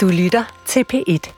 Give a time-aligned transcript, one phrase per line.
[0.00, 1.32] Du lytter til P1.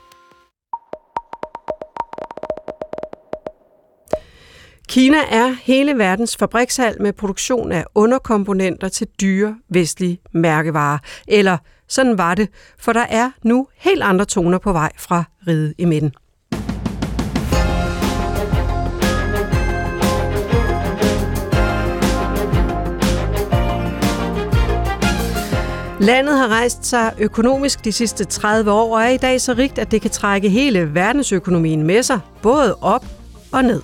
[4.89, 10.99] Kina er hele verdens fabrikshal med produktion af underkomponenter til dyre vestlige mærkevarer.
[11.29, 12.49] Eller sådan var det,
[12.79, 16.15] for der er nu helt andre toner på vej fra ride i midten.
[26.03, 29.79] Landet har rejst sig økonomisk de sidste 30 år og er i dag så rigt,
[29.79, 33.05] at det kan trække hele verdensøkonomien med sig, både op
[33.53, 33.83] og ned.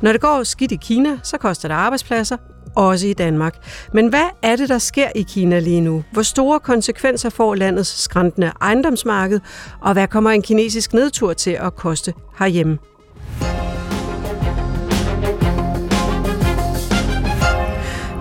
[0.00, 2.36] Når det går skidt i Kina, så koster det arbejdspladser,
[2.76, 3.54] også i Danmark.
[3.92, 6.04] Men hvad er det, der sker i Kina lige nu?
[6.12, 9.40] Hvor store konsekvenser får landets skræntende ejendomsmarked,
[9.80, 12.78] og hvad kommer en kinesisk nedtur til at koste herhjemme?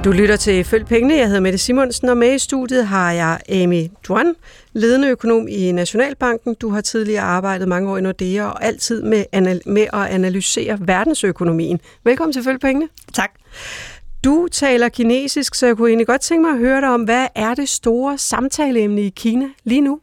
[0.05, 1.15] Du lytter til Følg Pengene.
[1.15, 4.35] Jeg hedder Mette Simonsen, og med i studiet har jeg Amy Duan,
[4.73, 6.55] ledende økonom i Nationalbanken.
[6.55, 9.25] Du har tidligere arbejdet mange år i Nordea og altid med,
[9.65, 11.79] med at analysere verdensøkonomien.
[12.03, 12.87] Velkommen til Følg Pengene.
[13.13, 13.31] Tak.
[14.23, 17.27] Du taler kinesisk, så jeg kunne egentlig godt tænke mig at høre dig om, hvad
[17.35, 19.99] er det store samtaleemne i Kina lige nu?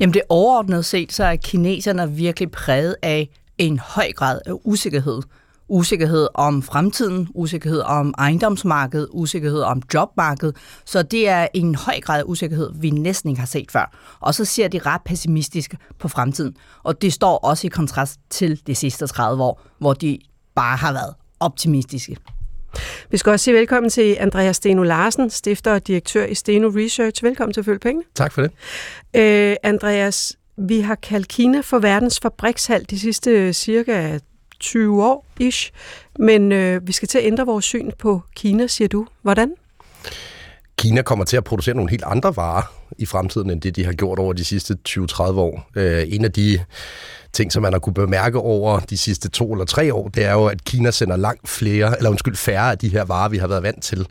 [0.00, 5.22] Jamen det overordnet set, så er kineserne virkelig præget af en høj grad af usikkerhed
[5.68, 10.56] usikkerhed om fremtiden, usikkerhed om ejendomsmarkedet, usikkerhed om jobmarkedet.
[10.84, 13.96] Så det er en høj grad af usikkerhed, vi næsten ikke har set før.
[14.20, 16.56] Og så ser de ret pessimistiske på fremtiden.
[16.82, 20.18] Og det står også i kontrast til de sidste 30 år, hvor de
[20.54, 22.16] bare har været optimistiske.
[23.10, 27.24] Vi skal også sige velkommen til Andreas Steno Larsen, stifter og direktør i Steno Research.
[27.24, 28.02] Velkommen til Følge Penge.
[28.14, 28.50] Tak for det.
[29.16, 34.18] Øh, Andreas, vi har kaldt Kina for verdens fabrikshal de sidste cirka
[34.60, 35.70] 20 år ish.
[36.18, 39.06] Men øh, vi skal til at ændre vores syn på Kina, siger du.
[39.22, 39.54] Hvordan?
[40.78, 42.62] Kina kommer til at producere nogle helt andre varer
[42.98, 45.70] i fremtiden, end det de har gjort over de sidste 20-30 år.
[45.76, 46.64] Øh, en af de
[47.32, 50.32] ting, som man har kunne bemærke over de sidste to eller tre år, det er
[50.32, 53.46] jo, at Kina sender langt flere, eller undskyld, færre af de her varer, vi har
[53.46, 54.06] været vant til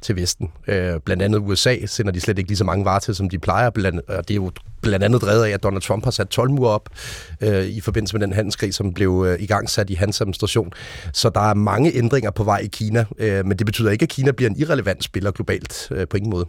[0.00, 0.50] til Vesten.
[0.68, 3.38] Øh, blandt andet USA sender de slet ikke lige så mange varer til, som de
[3.38, 3.70] plejer.
[3.70, 4.50] Blandt, og det er jo
[4.82, 6.88] blandt andet drevet af, at Donald Trump har sat 12 op
[7.40, 10.72] øh, i forbindelse med den handelskrig, som blev øh, i gang sat i hans administration.
[11.12, 14.08] Så der er mange ændringer på vej i Kina, øh, men det betyder ikke, at
[14.08, 16.46] Kina bliver en irrelevant spiller globalt øh, på ingen måde.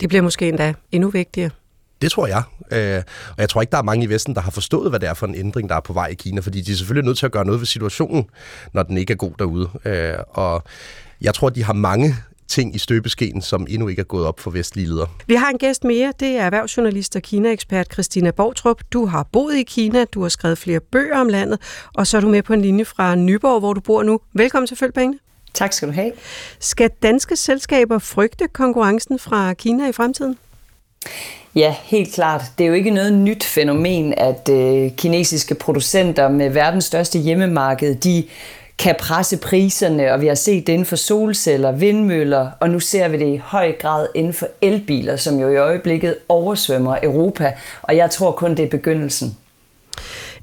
[0.00, 1.50] Det bliver måske endda endnu vigtigere.
[2.02, 2.42] Det tror jeg.
[2.72, 5.08] Øh, og jeg tror ikke, der er mange i Vesten, der har forstået, hvad det
[5.08, 7.18] er for en ændring, der er på vej i Kina, fordi de er selvfølgelig nødt
[7.18, 8.24] til at gøre noget ved situationen,
[8.72, 9.70] når den ikke er god derude.
[9.84, 10.62] Øh, og
[11.20, 12.16] jeg tror, de har mange
[12.48, 15.08] ting i støbeskeen, som endnu ikke er gået op for vestlige ledere.
[15.26, 16.12] Vi har en gæst mere.
[16.20, 18.82] Det er erhvervsjournalist og Kina-ekspert Christina Bortrup.
[18.92, 21.58] Du har boet i Kina, du har skrevet flere bøger om landet,
[21.94, 24.20] og så er du med på en linje fra Nyborg, hvor du bor nu.
[24.32, 25.18] Velkommen til Følgpengene.
[25.54, 26.12] Tak skal du have.
[26.60, 30.38] Skal danske selskaber frygte konkurrencen fra Kina i fremtiden?
[31.54, 32.42] Ja, helt klart.
[32.58, 37.94] Det er jo ikke noget nyt fænomen, at øh, kinesiske producenter med verdens største hjemmemarked,
[37.94, 38.24] de
[38.78, 43.08] kan presse priserne, og vi har set det inden for solceller, vindmøller, og nu ser
[43.08, 47.96] vi det i høj grad inden for elbiler, som jo i øjeblikket oversvømmer Europa, og
[47.96, 49.36] jeg tror kun, det er begyndelsen.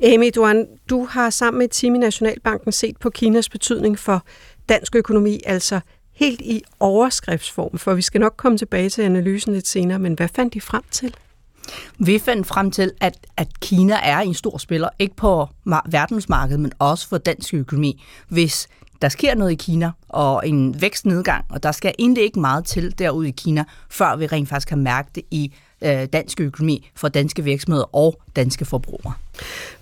[0.03, 4.23] Amy Duan, du har sammen med et team i Nationalbanken set på Kinas betydning for
[4.69, 5.79] dansk økonomi, altså
[6.17, 10.27] helt i overskriftsform, for vi skal nok komme tilbage til analysen lidt senere, men hvad
[10.27, 11.15] fandt de frem til?
[11.99, 15.47] Vi fandt frem til, at, at Kina er en stor spiller, ikke på
[15.85, 18.03] verdensmarkedet, men også for dansk økonomi.
[18.27, 18.67] Hvis
[19.01, 22.99] der sker noget i Kina, og en vækstnedgang, og der skal egentlig ikke meget til
[22.99, 27.07] derude i Kina, før vi rent faktisk kan mærke det i øh, dansk økonomi for
[27.07, 29.13] danske virksomheder og danske forbrugere.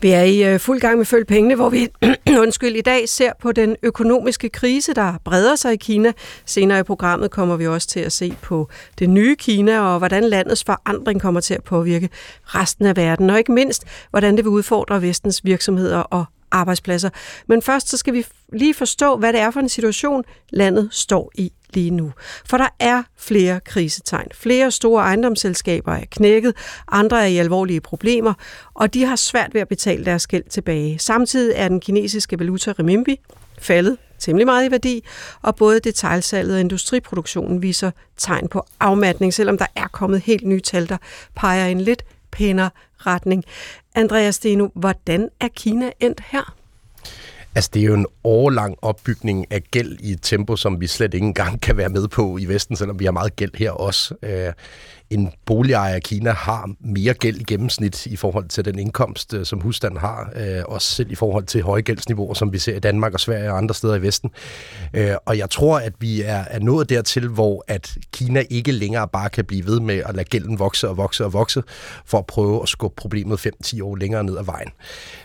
[0.01, 1.88] Vi er i øh, fuld gang med Følg Pengene, hvor vi
[2.44, 6.11] undskyld, i dag ser på den økonomiske krise, der breder sig i Kina.
[6.45, 8.69] Senere i programmet kommer vi også til at se på
[9.00, 12.09] det nye Kina og hvordan landets forandring kommer til at påvirke
[12.44, 13.29] resten af verden.
[13.29, 17.09] Og ikke mindst, hvordan det vil udfordre vestens virksomheder og arbejdspladser.
[17.47, 21.31] Men først så skal vi lige forstå, hvad det er for en situation, landet står
[21.35, 22.12] i lige nu.
[22.46, 24.28] For der er flere krisetegn.
[24.34, 26.53] Flere store ejendomsselskaber er knækket,
[26.91, 28.33] andre er i alvorlige problemer,
[28.74, 31.00] og de har svært ved at betale deres gæld tilbage.
[31.00, 33.19] Samtidig er den kinesiske valuta renminbi
[33.60, 35.04] faldet temmelig meget i værdi,
[35.42, 40.62] og både detailsalget og industriproduktionen viser tegn på afmatning, selvom der er kommet helt nye
[40.62, 40.98] tal, der
[41.36, 43.44] peger i en lidt pænere retning.
[43.95, 46.56] Andreas Steno, hvordan er Kina endt her?
[47.56, 51.13] Altså, det er jo en årlang opbygning af gæld i et tempo, som vi slet
[51.13, 54.16] ikke engang kan være med på i Vesten, selvom vi har meget gæld her også.
[54.24, 54.54] Øh,
[55.10, 59.45] en boligejer i Kina har mere gæld i gennemsnit i forhold til den indkomst, øh,
[59.45, 62.80] som husstanden har, øh, også selv i forhold til høje gældsniveauer, som vi ser i
[62.80, 64.31] Danmark og Sverige og andre steder i Vesten.
[64.94, 69.07] Øh, og jeg tror, at vi er, er nået dertil, hvor at Kina ikke længere
[69.07, 71.63] bare kan blive ved med at lade gælden vokse og vokse og vokse,
[72.06, 74.69] for at prøve at skubbe problemet 5-10 år længere ned ad vejen.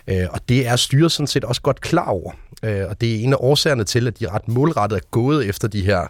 [0.07, 2.31] Øh, og det er styret sådan set også godt klar over.
[2.63, 5.67] Øh, og det er en af årsagerne til, at de ret målrettet er gået efter
[5.67, 6.07] de her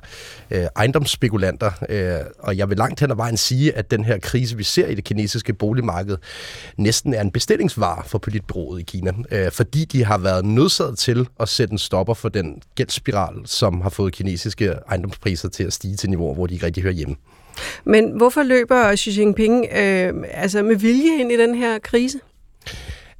[0.51, 1.71] øh, ejendomsspekulanter.
[1.89, 4.63] Øh, og jeg vil langt hen ad vejen sige, sige, at den her krise, vi
[4.63, 6.17] ser i det kinesiske boligmarked,
[6.77, 11.27] næsten er en bestillingsvare for politbyrået i Kina, øh, fordi de har været nødsaget til
[11.39, 15.95] at sætte en stopper for den gældsspiral, som har fået kinesiske ejendomspriser til at stige
[15.95, 17.15] til niveauer, hvor de ikke rigtig hører hjemme.
[17.83, 22.19] Men hvorfor løber Xi Jinping øh, altså med vilje ind i den her krise?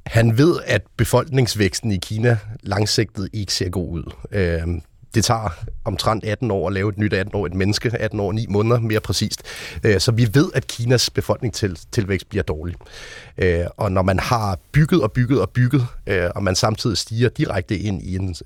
[0.06, 4.12] Han ved, at befolkningsvæksten i Kina langsigtet ikke ser god ud.
[4.32, 4.68] Øh,
[5.14, 5.48] det tager
[5.84, 8.80] omtrent 18 år at lave et nyt 18 år, et menneske, 18 år 9 måneder
[8.80, 9.42] mere præcist.
[9.84, 12.76] Øh, så vi ved, at Kinas befolkningstilvækst bliver dårlig.
[13.38, 17.28] Øh, og når man har bygget og bygget og bygget, øh, og man samtidig stiger
[17.28, 18.36] direkte ind i en,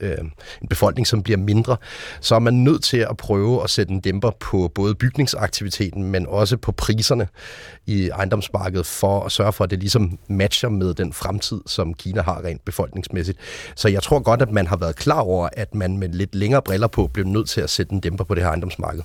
[0.62, 1.76] en befolkning, som bliver mindre,
[2.20, 6.26] så er man nødt til at prøve at sætte en dæmper på både bygningsaktiviteten, men
[6.26, 7.28] også på priserne
[7.86, 12.22] i ejendomsmarkedet, for at sørge for, at det ligesom matcher med den fremtid, som Kina
[12.22, 13.38] har rent befolkningsmæssigt.
[13.76, 16.56] Så jeg tror godt, at man har været klar over, at man med lidt længere
[16.61, 19.03] briller på bliver nødt til at sætte en dæmper på det her ejendomsmarked.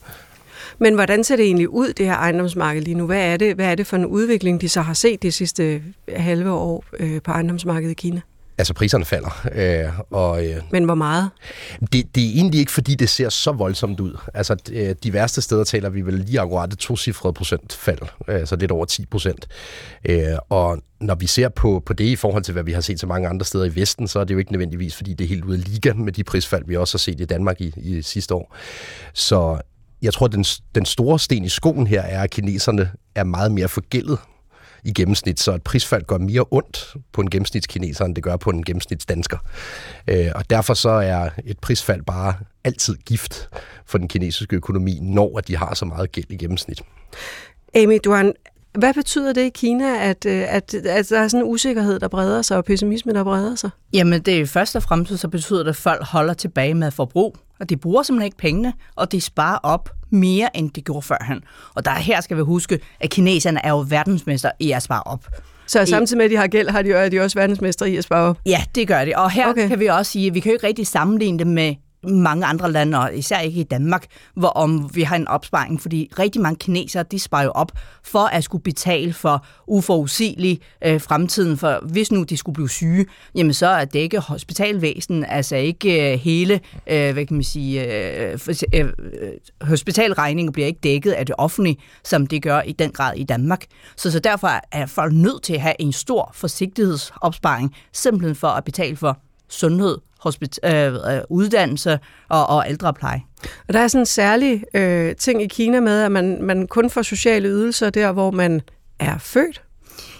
[0.79, 3.05] Men hvordan ser det egentlig ud, det her ejendomsmarked lige nu?
[3.05, 5.81] Hvad er det, hvad er det for en udvikling, de så har set de sidste
[6.15, 8.21] halve år øh, på ejendomsmarkedet i Kina?
[8.61, 9.47] Altså priserne falder.
[9.51, 11.29] Øh, og, øh, Men hvor meget?
[11.93, 14.17] Det, det er egentlig ikke, fordi det ser så voldsomt ud.
[14.33, 18.55] Altså øh, de værste steder taler vi vel lige akkurat et tocifret procent fald, altså
[18.55, 19.47] lidt over 10 procent.
[20.05, 22.99] Øh, og når vi ser på, på det i forhold til, hvad vi har set
[22.99, 25.29] så mange andre steder i Vesten, så er det jo ikke nødvendigvis, fordi det er
[25.29, 28.01] helt ude af liga med de prisfald, vi også har set i Danmark i, i
[28.01, 28.55] sidste år.
[29.13, 29.61] Så
[30.01, 33.67] jeg tror, den, den store sten i skoen her er, at kineserne er meget mere
[33.67, 34.19] forgældet
[34.83, 38.49] i gennemsnit, så et prisfald gør mere ondt på en gennemsnitskineser, end det gør på
[38.49, 39.37] en gennemsnitsdansker.
[40.07, 42.33] Øh, og derfor så er et prisfald bare
[42.63, 43.49] altid gift
[43.85, 46.81] for den kinesiske økonomi, når de har så meget gæld i gennemsnit.
[47.75, 48.33] Amy Duan,
[48.77, 52.07] hvad betyder det i Kina, at, øh, at, at der er sådan en usikkerhed, der
[52.07, 53.69] breder sig, og pessimisme, der breder sig?
[53.93, 57.37] Jamen, det er først og fremmest, så betyder det, at folk holder tilbage med forbrug,
[57.59, 61.43] og de bruger simpelthen ikke pengene, og de sparer op mere, end de gjorde førhen.
[61.75, 65.27] Og der her skal vi huske, at kineserne er jo verdensmester i at spare op.
[65.67, 68.03] Så samtidig med, at de har gæld, har de, er de også verdensmester i at
[68.03, 68.37] spare op?
[68.45, 69.13] Ja, det gør de.
[69.15, 69.67] Og her okay.
[69.67, 72.71] kan vi også sige, at vi kan jo ikke rigtig sammenligne det med mange andre
[72.71, 74.05] lande, og især ikke i Danmark,
[74.35, 77.71] hvor om vi har en opsparing, fordi rigtig mange kinesere, de sparer jo op
[78.03, 83.05] for at skulle betale for uforudsigelig øh, fremtiden, for hvis nu de skulle blive syge,
[83.35, 87.83] jamen så er det ikke hospitalvæsen, altså ikke øh, hele, øh, hvad kan man sige,
[87.83, 88.39] øh,
[88.73, 88.89] øh, øh,
[89.61, 93.65] hospitalregningen bliver ikke dækket af det offentlige, som det gør i den grad i Danmark.
[93.95, 98.63] Så, så derfor er folk nødt til at have en stor forsigtighedsopsparing, simpelthen for at
[98.63, 99.17] betale for
[99.49, 99.97] sundhed,
[100.63, 103.21] øh, øh, uddannelse og, og ældrepleje.
[103.67, 106.89] Og der er sådan en særlig øh, ting i Kina med, at man, man kun
[106.89, 108.61] får sociale ydelser der, hvor man
[108.99, 109.61] er født.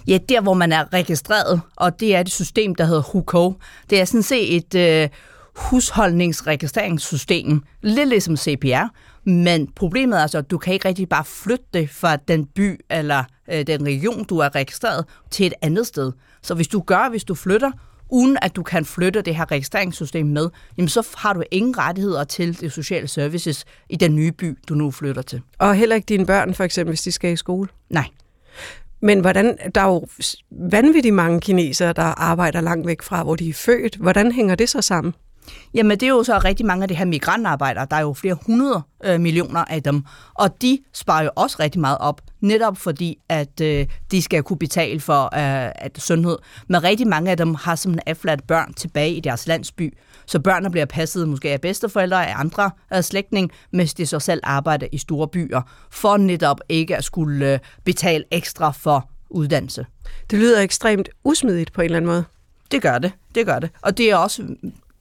[0.07, 3.53] Ja, der hvor man er registreret, og det er det system, der hedder HUKO.
[3.89, 5.09] Det er sådan set et øh,
[5.55, 8.85] husholdningsregistreringssystem, lidt ligesom CPR,
[9.29, 12.79] men problemet er altså, at du kan ikke rigtig bare flytte det fra den by
[12.89, 16.11] eller øh, den region, du er registreret, til et andet sted.
[16.41, 17.71] Så hvis du gør, hvis du flytter,
[18.11, 22.23] uden at du kan flytte det her registreringssystem med, jamen så har du ingen rettigheder
[22.23, 25.41] til det sociale services i den nye by, du nu flytter til.
[25.57, 27.69] Og heller ikke dine børn, for eksempel, hvis de skal i skole?
[27.89, 28.05] Nej.
[29.01, 30.07] Men hvordan, der er jo
[30.51, 33.95] vanvittigt mange kinesere, der arbejder langt væk fra, hvor de er født.
[33.95, 35.13] Hvordan hænger det så sammen?
[35.73, 37.87] Jamen, det er jo så rigtig mange af de her migrantarbejdere.
[37.91, 40.03] Der er jo flere hundrede øh, millioner af dem.
[40.33, 44.57] Og de sparer jo også rigtig meget op, netop fordi, at øh, de skal kunne
[44.57, 46.37] betale for øh, at sundhed.
[46.67, 49.97] Men rigtig mange af dem har simpelthen efterladt børn tilbage i deres landsby.
[50.25, 54.41] Så børnene bliver passet måske af bedsteforældre af andre øh, slægtning, mens de så selv
[54.43, 59.85] arbejder i store byer, for netop ikke at skulle øh, betale ekstra for uddannelse.
[60.31, 62.23] Det lyder ekstremt usmidigt på en eller anden måde.
[62.71, 63.69] Det gør det, det gør det.
[63.81, 64.43] Og det er også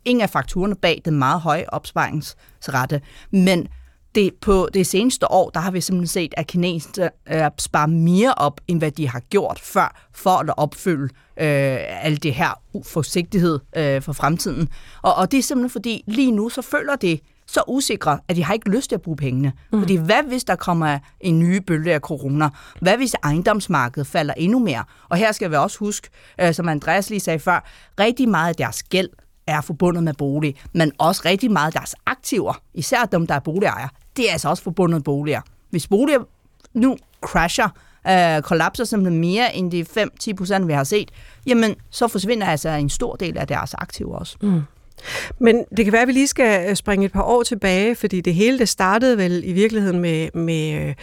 [0.04, 3.00] ingen af fakturerne bag den meget høje opsparingsrette.
[3.30, 3.68] Men
[4.14, 8.34] det, på det seneste år, der har vi simpelthen set, at kineserne øh, sparer mere
[8.34, 13.58] op, end hvad de har gjort før, for at opfylde øh, alt det her uforsigtighed
[13.76, 14.68] øh, for fremtiden.
[15.02, 18.44] Og, og det er simpelthen fordi, lige nu så føler det så usikre, at de
[18.44, 19.52] har ikke lyst til at bruge pengene.
[19.72, 19.80] Mm.
[19.80, 22.48] Fordi hvad hvis der kommer en ny bølge af corona?
[22.80, 24.84] Hvad hvis ejendomsmarkedet falder endnu mere?
[25.08, 26.08] Og her skal vi også huske,
[26.40, 27.68] øh, som Andreas lige sagde før,
[28.00, 29.08] rigtig meget af deres gæld
[29.50, 33.88] er forbundet med bolig, men også rigtig meget deres aktiver, især dem, der er boligejere,
[34.16, 35.40] det er altså også forbundet med boliger.
[35.70, 36.20] Hvis boliger
[36.74, 37.68] nu crasher,
[38.08, 39.86] øh, kollapser simpelthen mere end de
[40.28, 41.10] 5-10 procent, vi har set,
[41.46, 44.36] jamen så forsvinder altså en stor del af deres aktiver også.
[44.42, 44.62] Mm.
[45.38, 48.20] Men det kan være, at vi lige skal øh, springe et par år tilbage, fordi
[48.20, 50.94] det hele det startede vel i virkeligheden med, med øh,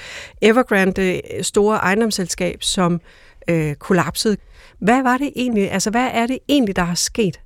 [0.42, 3.02] Evergrande, det store ejendomsselskab, som
[3.48, 4.38] øh, kollapsede.
[4.80, 7.40] Hvad var det egentlig, altså hvad er det egentlig, der har sket?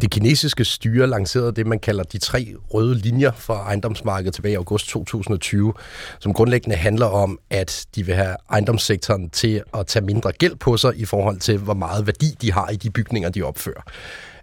[0.00, 4.56] Det kinesiske styre lancerede det, man kalder de tre røde linjer for ejendomsmarkedet tilbage i
[4.56, 5.74] august 2020,
[6.18, 10.76] som grundlæggende handler om, at de vil have ejendomssektoren til at tage mindre gæld på
[10.76, 13.82] sig i forhold til, hvor meget værdi de har i de bygninger, de opfører.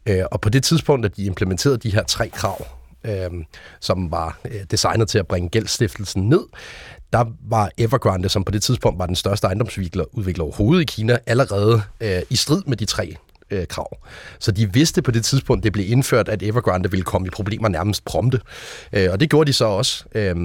[0.05, 2.67] Øh, og på det tidspunkt, at de implementerede de her tre krav,
[3.03, 3.29] øh,
[3.79, 6.43] som var øh, designet til at bringe gældstiftelsen ned,
[7.13, 11.81] der var Evergrande, som på det tidspunkt var den største ejendomsudvikler overhovedet i Kina, allerede
[12.01, 13.15] øh, i strid med de tre
[13.53, 13.97] øh, krav.
[14.39, 17.69] Så de vidste på det tidspunkt, det blev indført, at Evergrande ville komme i problemer
[17.69, 18.39] nærmest prompte.
[18.93, 20.03] Øh, og det gjorde de så også.
[20.15, 20.35] Øh,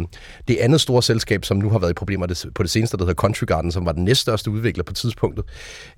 [0.48, 3.14] det andet store selskab, som nu har været i problemer på det seneste, der hedder
[3.14, 5.44] Country Garden, som var den næststørste udvikler på tidspunktet,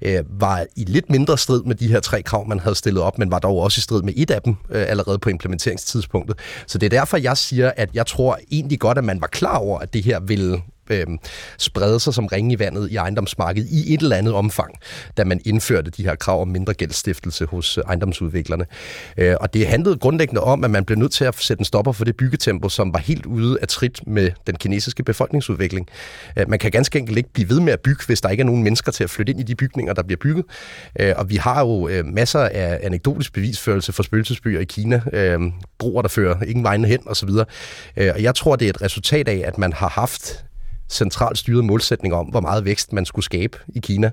[0.03, 3.19] øh, var i lidt mindre strid med de her tre krav, man havde stillet op,
[3.19, 6.39] men var dog også i strid med et af dem øh, allerede på implementeringstidspunktet.
[6.67, 9.57] Så det er derfor, jeg siger, at jeg tror egentlig godt, at man var klar
[9.57, 11.07] over, at det her ville øh,
[11.59, 14.75] sprede sig som ringe i vandet i ejendomsmarkedet i et eller andet omfang,
[15.17, 18.67] da man indførte de her krav om mindre gældstiftelse hos øh, ejendomsudviklerne.
[19.17, 21.93] Øh, og det handlede grundlæggende om, at man blev nødt til at sætte en stopper
[21.93, 25.89] for det byggetempo, som var helt ude af trit med den kinesiske befolkningsudvikling.
[26.37, 28.47] Øh, man kan ganske enkelt ikke blive ved med at bygge, hvis der ikke er
[28.47, 30.45] nogen mennesker til at flytte ind i de bygninger, der bliver bygget.
[31.01, 35.41] Øh, og vi har jo øh, masser af anekdotisk bevisførelse for spøgelsesbyer i Kina, øh,
[35.79, 37.29] broer, der fører ingen vegne hen osv.
[37.97, 40.45] Øh, og jeg tror, det er et resultat af, at man har haft
[40.91, 44.11] centralt styret målsætning om, hvor meget vækst man skulle skabe i Kina.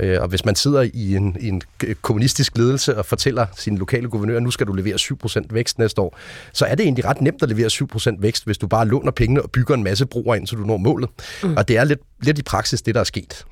[0.00, 1.62] Øh, og hvis man sidder i en, i en
[2.02, 6.18] kommunistisk ledelse og fortæller sin lokale guvernør, nu skal du levere 7% vækst næste år,
[6.52, 9.42] så er det egentlig ret nemt at levere 7% vækst, hvis du bare låner pengene
[9.42, 11.10] og bygger en masse broer ind, så du når målet.
[11.42, 11.56] Mm.
[11.56, 13.44] Og det er lidt, lidt i praksis det, der er sket.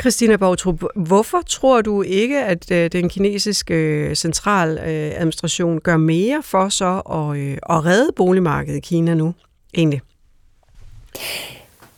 [0.00, 6.68] Christina Bautrup, hvorfor tror du ikke, at øh, den kinesiske øh, centraladministration gør mere for
[6.68, 9.34] så at, at redde boligmarkedet i Kina nu,
[9.74, 10.00] egentlig?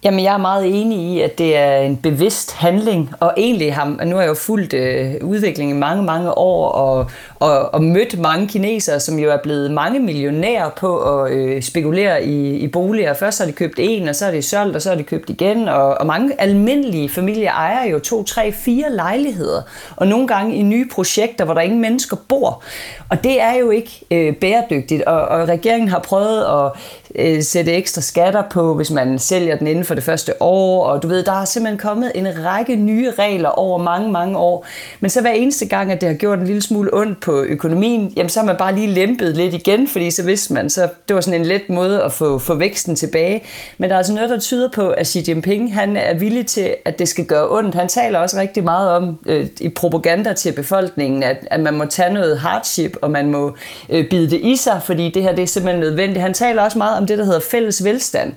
[0.05, 4.05] Jamen, jeg er meget enig i, at det er en bevidst handling, og egentlig har,
[4.05, 7.11] nu har jeg jo fulgt øh, udviklingen i mange, mange år, og,
[7.43, 12.25] og, og mødt mange kinesere, som jo er blevet mange millionærer på at øh, spekulere
[12.25, 13.15] i, i boliger.
[13.15, 15.31] Først har de købt en, og så har de solgt, og så har de købt
[15.31, 19.63] igen, og, og mange almindelige familier ejer jo to, tre, fire lejligheder,
[19.97, 22.63] og nogle gange i nye projekter, hvor der ingen mennesker bor.
[23.09, 26.73] Og det er jo ikke øh, bæredygtigt, og, og regeringen har prøvet at
[27.15, 31.03] øh, sætte ekstra skatter på, hvis man sælger den inden for det første år, og
[31.03, 34.67] du ved, der er simpelthen kommet en række nye regler over mange, mange år.
[35.01, 38.13] Men så hver eneste gang, at det har gjort en lille smule ondt på økonomien,
[38.17, 41.15] jamen så har man bare lige lempet lidt igen, fordi så vidste man, så det
[41.15, 43.43] var sådan en let måde at få, få væksten tilbage.
[43.79, 46.75] Men der er altså noget, der tyder på, at Xi Jinping, han er villig til,
[46.85, 47.75] at det skal gøre ondt.
[47.75, 51.85] Han taler også rigtig meget om øh, i propaganda til befolkningen, at, at man må
[51.85, 53.57] tage noget hardship, og man må
[53.89, 56.21] øh, bide det i sig, fordi det her det er simpelthen nødvendigt.
[56.21, 58.33] Han taler også meget om det, der hedder fælles velstand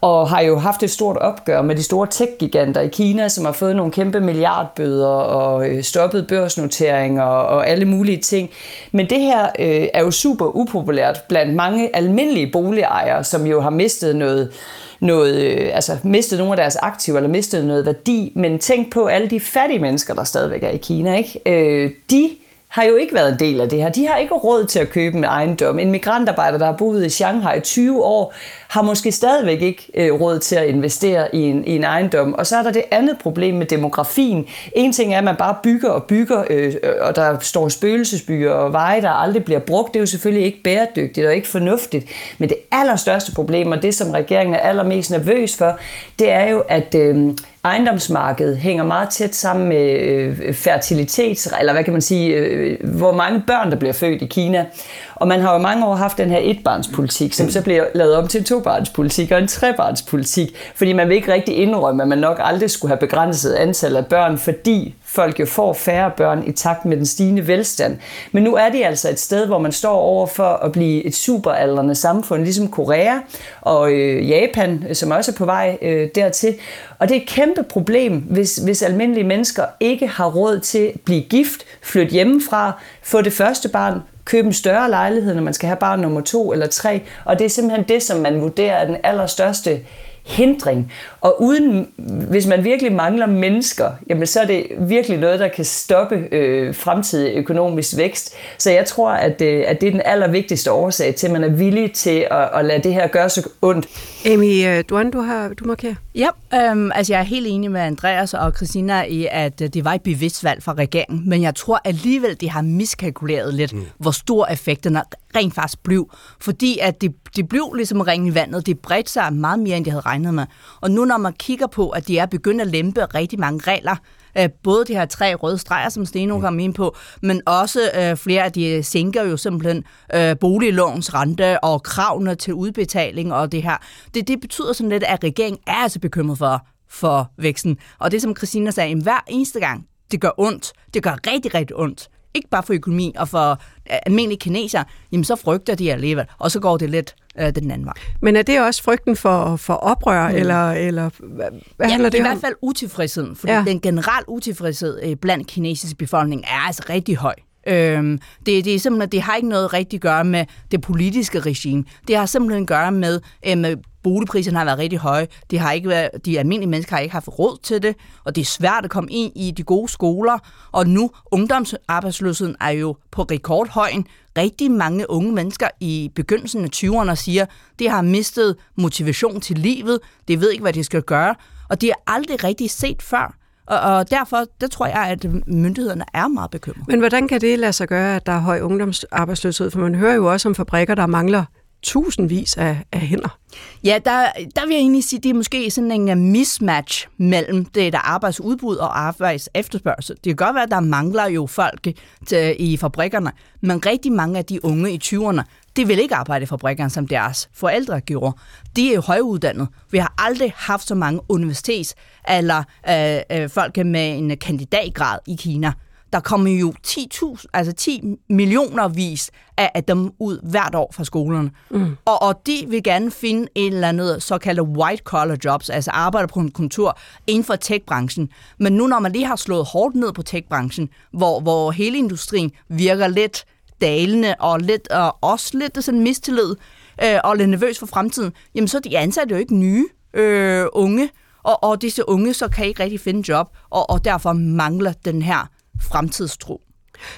[0.00, 3.52] og har jo haft et stort opgør med de store tech-giganter i Kina, som har
[3.52, 8.50] fået nogle kæmpe milliardbøder og øh, stoppet børsnoteringer og alle mulige ting.
[8.92, 13.70] Men det her øh, er jo super upopulært blandt mange almindelige boligejere, som jo har
[13.70, 14.52] mistet noget
[15.00, 19.06] noget, øh, altså mistet nogle af deres aktiver, eller mistet noget værdi, men tænk på
[19.06, 21.40] alle de fattige mennesker, der stadigvæk er i Kina, ikke?
[21.46, 22.30] Øh, de
[22.68, 23.88] har jo ikke været en del af det her.
[23.88, 25.78] De har ikke råd til at købe en ejendom.
[25.78, 28.34] En migrantarbejder, der har boet i Shanghai i 20 år,
[28.68, 32.34] har måske stadigvæk ikke øh, råd til at investere i en, i en ejendom.
[32.34, 34.46] Og så er der det andet problem med demografien.
[34.72, 38.72] En ting er, at man bare bygger og bygger, øh, og der står spøgelsesbyer og
[38.72, 39.94] veje, der aldrig bliver brugt.
[39.94, 42.04] Det er jo selvfølgelig ikke bæredygtigt og ikke fornuftigt.
[42.38, 45.78] Men det allerstørste problem, og det som regeringen er allermest nervøs for,
[46.18, 47.30] det er jo, at øh,
[47.64, 53.12] ejendomsmarkedet hænger meget tæt sammen med øh, fertilitets, eller hvad kan man sige, øh, hvor
[53.12, 54.66] mange børn, der bliver født i Kina.
[55.14, 58.28] Og man har jo mange år haft den her etbarnspolitik, som så bliver lavet om
[58.28, 62.40] til en tobarnspolitik og en trebarnspolitik, fordi man vil ikke rigtig indrømme, at man nok
[62.42, 66.84] aldrig skulle have begrænset antallet af børn, fordi folk jo får færre børn i takt
[66.84, 67.96] med den stigende velstand.
[68.32, 71.14] Men nu er det altså et sted, hvor man står over for at blive et
[71.14, 73.18] superaldrende samfund, ligesom Korea
[73.60, 76.54] og øh, Japan, øh, som også er på vej øh, dertil.
[76.98, 81.00] Og det er et kæmpe problem, hvis, hvis almindelige mennesker ikke har råd til at
[81.04, 85.66] blive gift, flytte hjemmefra, få det første barn, købe en større lejlighed, når man skal
[85.66, 87.02] have barn nummer to eller tre.
[87.24, 89.80] Og det er simpelthen det, som man vurderer er den allerstørste
[90.28, 90.92] hindring.
[91.20, 91.88] Og uden,
[92.30, 96.74] hvis man virkelig mangler mennesker, jamen så er det virkelig noget, der kan stoppe øh,
[96.74, 98.34] fremtidig økonomisk vækst.
[98.58, 101.48] Så jeg tror, at, øh, at det er den allervigtigste årsag til, at man er
[101.48, 103.86] villig til at, at lade det her gøre så ondt.
[104.26, 105.94] Amy øh, Duan, du har du markerer.
[106.14, 109.84] Ja, øhm, altså jeg er helt enig med Andreas og Christina i, at øh, det
[109.84, 113.82] var et bevidst valg fra regeringen, men jeg tror alligevel, de har miskalkuleret lidt, mm.
[113.98, 115.02] hvor stor effekterne
[115.36, 116.10] rent faktisk blev.
[116.40, 118.66] Fordi at det, det blev ligesom ringen i vandet.
[118.66, 120.46] Det bredte sig meget mere, end de havde regnet med.
[120.80, 123.96] Og nu når man kigger på, at de er begyndt at lempe rigtig mange regler,
[124.38, 126.40] øh, både de her tre røde streger, som Steno mm.
[126.40, 131.64] kom ind på, men også øh, flere af de sænker jo simpelthen øh, boliglåns rente
[131.64, 133.76] og kravene til udbetaling og det her.
[134.14, 137.78] Det, det betyder sådan lidt, at regeringen er altså bekymret for, for væksten.
[137.98, 141.76] Og det som Christina sagde, hver eneste gang, det gør ondt, det gør rigtig, rigtig
[141.76, 146.50] ondt, ikke bare for økonomi og for almindelige kineser, jamen så frygter de alligevel, og
[146.50, 147.94] så går det lidt øh, den anden vej.
[148.22, 150.36] Men er det også frygten for, for oprør, mm.
[150.36, 151.46] eller, eller hvad,
[151.80, 152.26] ja, handler det i om?
[152.26, 153.64] i hvert fald utilfredsheden, fordi ja.
[153.66, 157.34] den generelt utilfredshed øh, blandt kinesisk befolkning er altså rigtig høj.
[157.68, 161.40] Øhm, det, det, er simpelthen, det har ikke noget rigtigt at gøre med det politiske
[161.40, 161.84] regime.
[162.08, 165.26] Det har simpelthen at gøre med, øh, med boligpriserne har været rigtig høje.
[165.50, 168.40] Det har ikke været, de almindelige mennesker har ikke haft råd til det, og det
[168.40, 170.38] er svært at komme ind i de gode skoler.
[170.72, 174.06] Og nu, ungdomsarbejdsløsheden er jo på rekordhøjen.
[174.38, 177.46] Rigtig mange unge mennesker i begyndelsen af 20'erne siger,
[177.78, 179.98] de har mistet motivation til livet,
[180.28, 181.34] de ved ikke, hvad de skal gøre,
[181.68, 183.38] og det er aldrig rigtig set før.
[183.68, 186.84] Og, og derfor, der tror jeg, at myndighederne er meget bekymrede.
[186.88, 189.70] Men hvordan kan det lade sig gøre, at der er høj ungdomsarbejdsløshed?
[189.70, 191.44] For man hører jo også om fabrikker, der mangler
[191.82, 193.38] tusindvis af, af hænder.
[193.84, 197.64] Ja, der, der vil jeg egentlig sige, at det er måske sådan en mismatch mellem
[197.64, 200.16] det der arbejdsudbud og arbejds efterspørgsel.
[200.16, 201.88] Det kan godt være, at der mangler jo folk
[202.26, 205.42] til, i fabrikkerne, men rigtig mange af de unge i 20'erne,
[205.78, 208.36] de vil ikke arbejde i fabrikkerne, som deres forældre gjorde.
[208.76, 209.66] De er jo højuddannede.
[209.90, 211.94] Vi har aldrig haft så mange universitets-
[212.28, 215.72] eller øh, øh, folk med en kandidatgrad i Kina
[216.12, 221.04] der kommer jo 10.000, altså 10 millioner vis af, af dem ud hvert år fra
[221.04, 221.50] skolerne.
[221.70, 221.96] Mm.
[222.04, 226.28] Og, og de vil gerne finde en eller andet såkaldte white collar jobs, altså arbejde
[226.28, 228.28] på en kontor inden for tech-branchen.
[228.58, 232.50] Men nu når man lige har slået hårdt ned på tech-branchen, hvor, hvor hele industrien
[232.68, 233.44] virker lidt
[233.80, 236.56] dalende og lidt, og også lidt sådan mistillid
[237.04, 240.66] øh, og lidt nervøs for fremtiden, jamen så er de ansatte jo ikke nye øh,
[240.72, 241.10] unge,
[241.42, 245.22] og, og disse unge så kan ikke rigtig finde job, og, og derfor mangler den
[245.22, 246.62] her fremtidstro.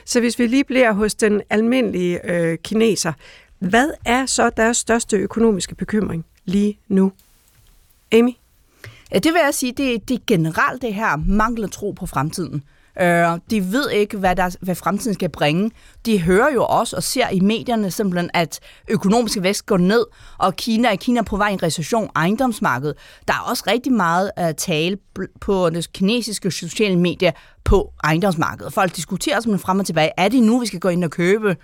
[0.04, 3.12] Så hvis vi lige bliver hos den almindelige øh, kineser,
[3.58, 7.12] hvad er så deres største økonomiske bekymring lige nu?
[8.12, 8.32] Amy?
[9.12, 12.62] Ja, det vil jeg sige, det, det er generelt det her mangler tro på fremtiden.
[13.00, 15.70] Øh, de ved ikke, hvad, der, hvad fremtiden skal bringe.
[16.06, 20.04] De hører jo også og ser i medierne simpelthen, at økonomisk vækst går ned,
[20.38, 22.96] og Kina er Kina på vej i en recession, ejendomsmarkedet.
[23.28, 24.98] Der er også rigtig meget uh, tale
[25.40, 27.32] på det kinesiske sociale medier
[27.64, 28.72] på ejendomsmarkedet.
[28.72, 31.56] Folk diskuterer simpelthen frem og tilbage, er det nu, vi skal gå ind og købe?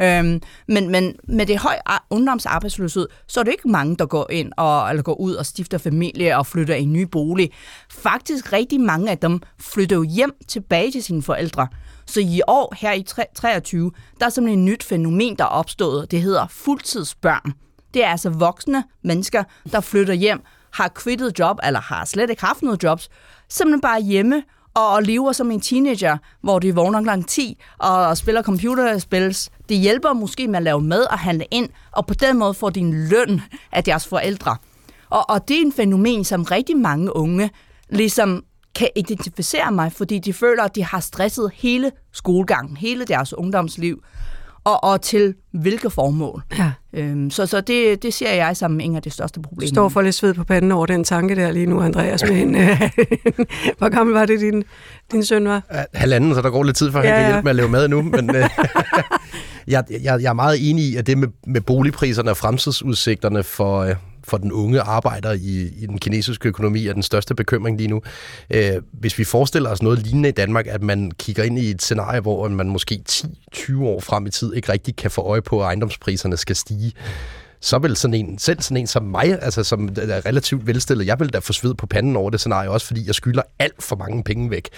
[0.00, 1.78] Øhm, men, men med det høje
[2.10, 5.78] ungdomsarbejdsløshed, så er det ikke mange, der går ind og eller går ud og stifter
[5.78, 7.50] familie og flytter i en ny bolig.
[7.90, 11.68] Faktisk rigtig mange af dem flytter jo hjem tilbage til sine forældre.
[12.06, 13.04] Så i år her i
[13.34, 16.10] 23, der er simpelthen et nyt fænomen, der er opstået.
[16.10, 17.52] Det hedder fuldtidsbørn.
[17.94, 22.44] Det er altså voksne mennesker, der flytter hjem, har kvittet job, eller har slet ikke
[22.44, 23.08] haft noget jobs,
[23.48, 24.42] simpelthen bare hjemme
[24.74, 27.22] og lever som en teenager, hvor de vågner kl.
[27.26, 29.36] 10 og spiller computerspil.
[29.68, 32.70] Det hjælper måske med at lave mad og handle ind, og på den måde får
[32.70, 33.40] din løn
[33.72, 34.56] af deres forældre.
[35.10, 37.50] Og, og det er en fænomen, som rigtig mange unge
[37.88, 43.34] ligesom kan identificere mig, fordi de føler, at de har stresset hele skolegangen, hele deres
[43.34, 44.02] ungdomsliv
[44.64, 46.42] og, og til hvilke formål.
[46.58, 46.72] Ja.
[46.92, 49.70] Øhm, så så det, det ser jeg som en af de største problemer.
[49.70, 52.22] Du står for lidt sved på panden over den tanke der lige nu, Andreas.
[52.22, 52.80] Med en, øh,
[53.78, 54.64] hvor gammel var det, din,
[55.12, 55.86] din søn var?
[55.94, 57.68] Halvanden, så der går lidt tid, for at ja, han kan hjælpe med at lave
[57.68, 58.02] mad nu.
[58.02, 58.44] Men, øh,
[59.66, 63.80] jeg, jeg, jeg er meget enig i, at det med, med boligpriserne og fremtidsudsigterne for,
[63.80, 63.94] øh,
[64.24, 68.02] for den unge arbejder i, i den kinesiske økonomi er den største bekymring lige nu.
[68.50, 71.82] Øh, hvis vi forestiller os noget lignende i Danmark, at man kigger ind i et
[71.82, 75.60] scenarie, hvor man måske 10-20 år frem i tid ikke rigtig kan få øje på,
[75.60, 76.92] at ejendomspriserne skal stige,
[77.64, 81.20] så vil sådan en, selv sådan en som mig, altså som er relativt velstillet, jeg
[81.20, 83.96] vil da få sved på panden over det scenarie, også fordi jeg skylder alt for
[83.96, 84.68] mange penge væk.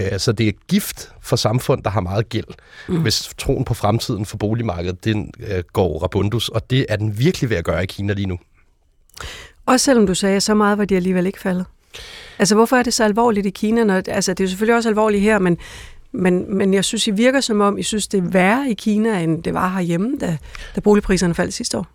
[0.00, 2.44] Øh, så det er gift for samfund, der har meget gæld,
[2.88, 3.02] mm.
[3.02, 7.50] hvis troen på fremtiden for boligmarkedet, den øh, går rabundus, og det er den virkelig
[7.50, 8.38] ved at gøre i Kina lige nu.
[9.66, 11.64] Også selvom du sagde, så meget var de alligevel ikke faldet.
[12.38, 13.84] Altså, hvorfor er det så alvorligt i Kina?
[13.84, 15.58] Når, altså, det er jo selvfølgelig også alvorligt her, men,
[16.12, 19.20] men, men jeg synes, I virker som om, I synes, det er værre i Kina,
[19.20, 20.38] end det var herhjemme, da,
[20.76, 21.86] da boligpriserne faldt sidste år.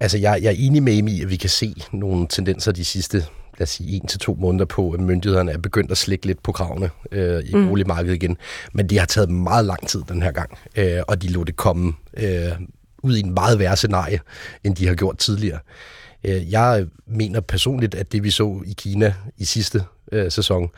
[0.00, 2.84] Altså, jeg, jeg er enig med Amy i, at vi kan se nogle tendenser de
[2.84, 3.24] sidste
[3.58, 6.42] lad os sige, en til to måneder på, at myndighederne er begyndt at slikke lidt
[6.42, 7.68] på kravene øh, i mm.
[7.68, 8.36] boligmarkedet igen.
[8.72, 11.56] Men det har taget meget lang tid den her gang, øh, og de lå det
[11.56, 12.52] komme øh,
[13.02, 14.20] ud i en meget værre scenarie,
[14.64, 15.58] end de har gjort tidligere.
[16.24, 20.70] Øh, jeg mener personligt, at det vi så i Kina i sidste øh, sæson,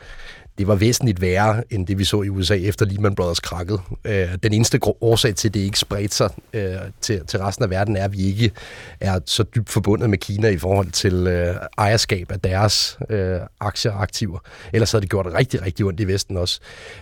[0.57, 3.81] det var væsentligt værre, end det vi så i USA efter Lehman Brothers krakket.
[4.05, 7.69] Øh, den eneste årsag til, at det ikke spredte sig øh, til, til resten af
[7.69, 8.51] verden, er, at vi ikke
[8.99, 13.91] er så dybt forbundet med Kina i forhold til øh, ejerskab af deres øh, aktier
[13.91, 14.39] og aktiver.
[14.73, 16.59] Ellers havde det gjort rigtig, rigtig ondt i Vesten også.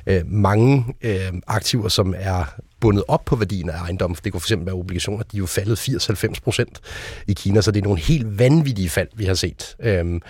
[0.07, 4.15] Øh, mange øh, aktiver, som er bundet op på værdien af ejendom.
[4.15, 6.79] Det kunne fx være obligationer, de er jo faldet 80-90 procent
[7.27, 9.75] i Kina, så det er nogle helt vanvittige fald, vi har set.
[9.79, 10.21] Øhm,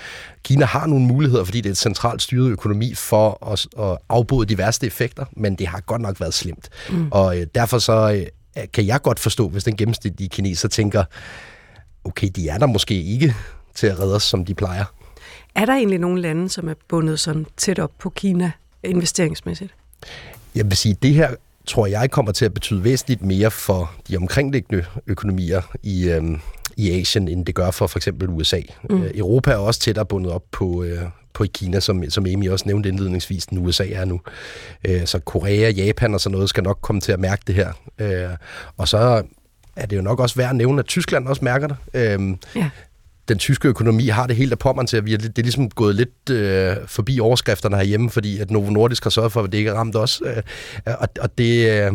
[0.43, 4.45] Kina har nogle muligheder, fordi det er et centralt styret økonomi for at, at afbode
[4.45, 6.69] de værste effekter, men det har godt nok været slemt.
[6.89, 7.07] Mm.
[7.11, 8.25] Og øh, derfor så
[8.57, 11.03] øh, kan jeg godt forstå, hvis den gennemsnitlige kineser tænker,
[12.03, 13.35] okay, de er der måske ikke
[13.75, 14.85] til at redde os, som de plejer.
[15.55, 18.51] Er der egentlig nogle lande, som er bundet sådan tæt op på Kina
[18.83, 19.73] investeringsmæssigt?
[20.55, 21.35] Jeg vil sige, det her
[21.69, 26.23] tror jeg kommer til at betyde væsentligt mere for de omkringliggende økonomier i, øh,
[26.77, 28.61] i Asien, end det gør for for eksempel USA.
[28.89, 29.03] Mm.
[29.03, 30.99] Øh, Europa er også tættere bundet op på, øh,
[31.33, 34.21] på Kina, som, som Amy også nævnte indledningsvis, den USA er nu.
[34.87, 37.71] Øh, så Korea, Japan og sådan noget skal nok komme til at mærke det her.
[37.99, 38.29] Øh,
[38.77, 39.23] og så
[39.75, 41.77] er det jo nok også værd at nævne, at Tyskland også mærker det.
[41.93, 42.69] Øh, ja
[43.29, 45.69] den tyske økonomi har det helt af pommeren til, at vi er, det er ligesom
[45.69, 49.57] gået lidt øh, forbi overskrifterne herhjemme, fordi at Novo Nordisk har sørget for, at det
[49.57, 50.21] ikke er ramt os.
[50.25, 50.43] Øh,
[50.85, 51.93] og, og det, øh,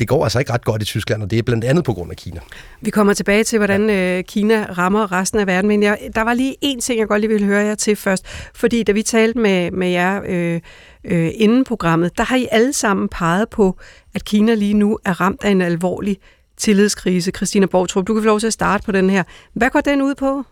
[0.00, 2.10] det går altså ikke ret godt i Tyskland, og det er blandt andet på grund
[2.10, 2.40] af Kina.
[2.80, 6.34] Vi kommer tilbage til, hvordan øh, Kina rammer resten af verden, men jeg, der var
[6.34, 9.38] lige en ting, jeg godt lige ville høre jer til først, fordi da vi talte
[9.38, 10.60] med, med jer øh,
[11.04, 13.78] øh, inden programmet, der har I alle sammen peget på,
[14.14, 16.18] at Kina lige nu er ramt af en alvorlig
[16.58, 17.30] tillidskrise.
[17.36, 19.22] Christina Bortrup, du kan få lov til at starte på den her.
[19.52, 20.44] Hvad går den ud på?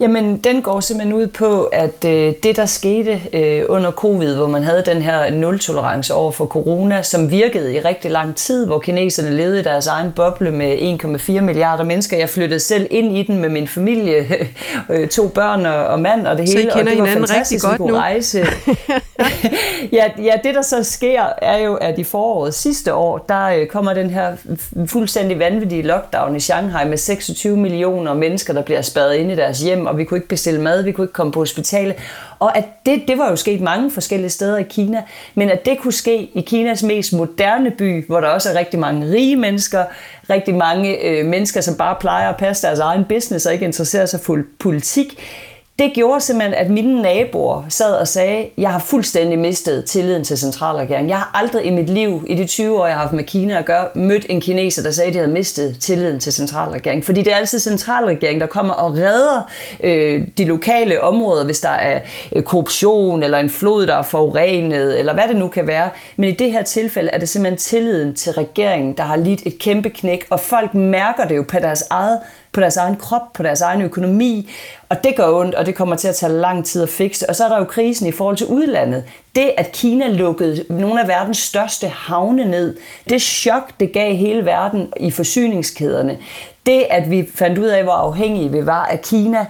[0.00, 4.46] Jamen, den går simpelthen ud på, at øh, det, der skete øh, under covid, hvor
[4.46, 8.78] man havde den her nul-tolerance over for corona, som virkede i rigtig lang tid, hvor
[8.78, 10.76] kineserne levede i deres egen boble med
[11.38, 12.16] 1,4 milliarder mennesker.
[12.16, 14.26] Jeg flyttede selv ind i den med min familie,
[14.90, 16.70] øh, to børn og, og mand og det så hele.
[16.72, 17.94] Så I kender og det var fantastisk godt nu?
[17.94, 18.46] Rejse.
[19.92, 23.66] ja, ja, det der så sker, er jo, at i foråret sidste år, der øh,
[23.66, 24.36] kommer den her
[24.86, 29.60] fuldstændig vanvittige lockdown i Shanghai med 26 millioner mennesker, der bliver spadet ind i deres
[29.60, 31.94] hjem og vi kunne ikke bestille mad, vi kunne ikke komme på hospitalet.
[32.38, 35.02] Og at det, det var jo sket mange forskellige steder i Kina,
[35.34, 38.80] men at det kunne ske i Kinas mest moderne by, hvor der også er rigtig
[38.80, 39.84] mange rige mennesker,
[40.30, 44.06] rigtig mange øh, mennesker, som bare plejer at passe deres egen business og ikke interesserer
[44.06, 45.18] sig for politik,
[45.78, 50.38] det gjorde simpelthen, at mine naboer sad og sagde, jeg har fuldstændig mistet tilliden til
[50.38, 51.08] centralregeringen.
[51.08, 53.58] Jeg har aldrig i mit liv, i de 20 år, jeg har haft med Kina
[53.58, 57.02] at gøre, mødt en kineser, der sagde, at de havde mistet tilliden til centralregeringen.
[57.02, 61.68] Fordi det er altid centralregeringen, der kommer og redder øh, de lokale områder, hvis der
[61.68, 62.00] er
[62.36, 65.90] øh, korruption, eller en flod, der er forurenet, eller hvad det nu kan være.
[66.16, 69.58] Men i det her tilfælde er det simpelthen tilliden til regeringen, der har lidt et
[69.58, 72.18] kæmpe knæk, og folk mærker det jo på deres eget
[72.54, 74.50] på deres egen krop, på deres egen økonomi,
[74.88, 77.28] og det gør ondt, og det kommer til at tage lang tid at fikse.
[77.28, 79.04] Og så er der jo krisen i forhold til udlandet.
[79.34, 82.76] Det, at Kina lukkede nogle af verdens største havne ned,
[83.08, 86.18] det chok, det gav hele verden i forsyningskæderne.
[86.66, 89.46] Det, at vi fandt ud af, hvor afhængige vi var af Kina,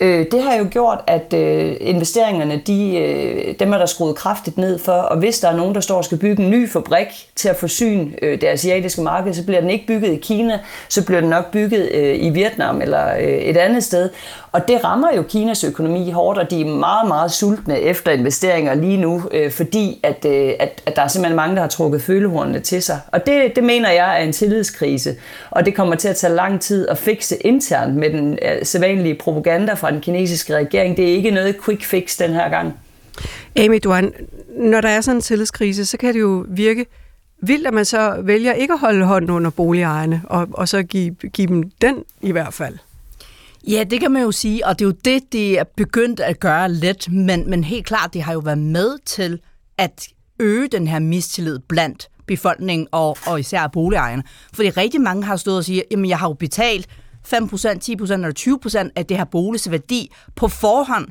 [0.00, 4.58] Øh, det har jo gjort, at øh, investeringerne, de, øh, dem er der skruet kraftigt
[4.58, 7.06] ned for, og hvis der er nogen, der står og skal bygge en ny fabrik
[7.36, 11.06] til at forsyne øh, det asiatiske marked, så bliver den ikke bygget i Kina, så
[11.06, 14.10] bliver den nok bygget øh, i Vietnam eller øh, et andet sted.
[14.56, 18.74] Og det rammer jo Kinas økonomi hårdt, og de er meget, meget sultne efter investeringer
[18.74, 22.02] lige nu, øh, fordi at, øh, at, at der er simpelthen mange, der har trukket
[22.02, 23.00] følehornene til sig.
[23.12, 25.16] Og det, det mener jeg er en tillidskrise,
[25.50, 29.14] og det kommer til at tage lang tid at fikse internt med den øh, sædvanlige
[29.14, 30.96] propaganda fra den kinesiske regering.
[30.96, 32.74] Det er ikke noget quick fix den her gang.
[33.56, 34.12] Amy Duan,
[34.56, 36.86] når der er sådan en tillidskrise, så kan det jo virke
[37.42, 41.14] vildt, at man så vælger ikke at holde hånden under boligejerne, og, og så give,
[41.14, 42.74] give dem den i hvert fald.
[43.66, 46.40] Ja, det kan man jo sige, og det er jo det, de er begyndt at
[46.40, 49.40] gøre lidt, men, men helt klart, det har jo været med til
[49.78, 50.08] at
[50.40, 54.22] øge den her mistillid blandt befolkningen og, og især boligejerne.
[54.54, 58.86] Fordi rigtig mange har stået og siger, jamen jeg har jo betalt 5%, 10% eller
[58.86, 61.08] 20% af det her boligs værdi på forhånd,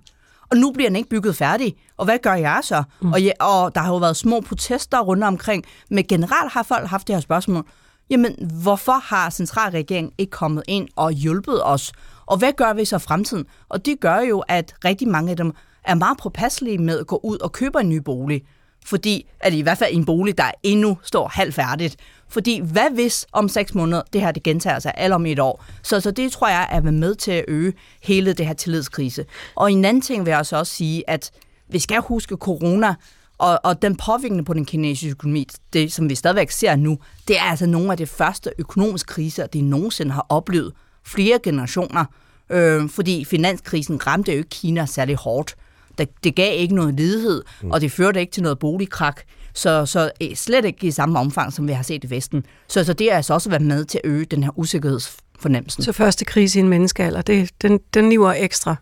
[0.52, 1.76] og nu bliver den ikke bygget færdig.
[1.98, 2.84] Og hvad gør jeg så?
[3.02, 3.12] Mm.
[3.14, 6.88] Og, ja, og der har jo været små protester rundt omkring, men generelt har folk
[6.88, 7.66] haft det her spørgsmål.
[8.10, 11.92] Jamen, hvorfor har centralregeringen ikke kommet ind og hjulpet os?
[12.26, 13.46] Og hvad gør vi så fremtiden?
[13.70, 17.20] Og det gør jo, at rigtig mange af dem er meget påpasselige med at gå
[17.24, 18.44] ud og købe en ny bolig.
[18.86, 21.96] Fordi, at i hvert fald en bolig, der endnu står halvfærdigt.
[22.30, 25.66] Fordi hvad hvis om seks måneder, det her det gentager sig, eller om et år?
[25.84, 29.26] Så, så det tror jeg er med til at øge hele det her tillidskrise.
[29.56, 31.32] Og en anden ting vil jeg også sige, at
[31.70, 32.96] vi skal huske corona,
[33.38, 37.38] og, og den påvirkning på den kinesiske økonomi, det som vi stadigvæk ser nu, det
[37.38, 40.74] er altså nogle af de første økonomiske kriser, de nogensinde har oplevet
[41.06, 42.06] flere generationer.
[42.50, 45.56] Øh, fordi finanskrisen ramte jo ikke Kina særlig hårdt.
[45.98, 47.72] Det, det gav ikke noget ledighed, mm.
[47.72, 49.22] og det førte ikke til noget boligkrak.
[49.54, 52.46] Så, så eh, slet ikke i samme omfang, som vi har set i Vesten.
[52.68, 55.84] Så, så det har altså også været med til at øge den her usikkerhedsfornemmelsen.
[55.84, 58.76] Så første krise i en menneskealder, det, den, den niver ekstra.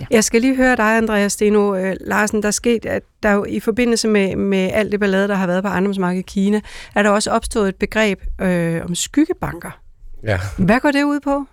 [0.00, 0.06] Ja.
[0.10, 2.42] Jeg skal lige høre dig, Andreas Steno øh, Larsen.
[2.42, 5.62] Der sket, at der jo i forbindelse med, med alt det ballade, der har været
[5.62, 6.60] på ejendomsmarkedet i Kina,
[6.94, 9.80] er der også opstået et begreb øh, om skyggebanker.
[10.24, 10.40] Ja.
[10.58, 11.46] Hvad går det ud på?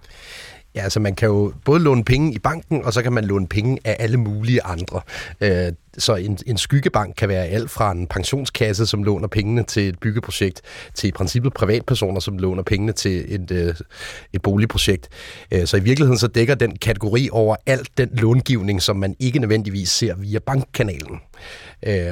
[0.78, 3.48] Ja, altså man kan jo både låne penge i banken, og så kan man låne
[3.48, 5.02] penge af alle mulige andre.
[5.42, 9.88] Øh, så en, en skyggebank kan være alt fra en pensionskasse, som låner pengene til
[9.90, 10.62] et byggeprojekt,
[10.96, 13.76] til i princippet privatpersoner, som låner pengene til et, øh,
[14.34, 15.10] et boligprojekt.
[15.52, 19.40] Øh, så i virkeligheden så dækker den kategori over alt den långivning, som man ikke
[19.40, 21.20] nødvendigvis ser via bankkanalen.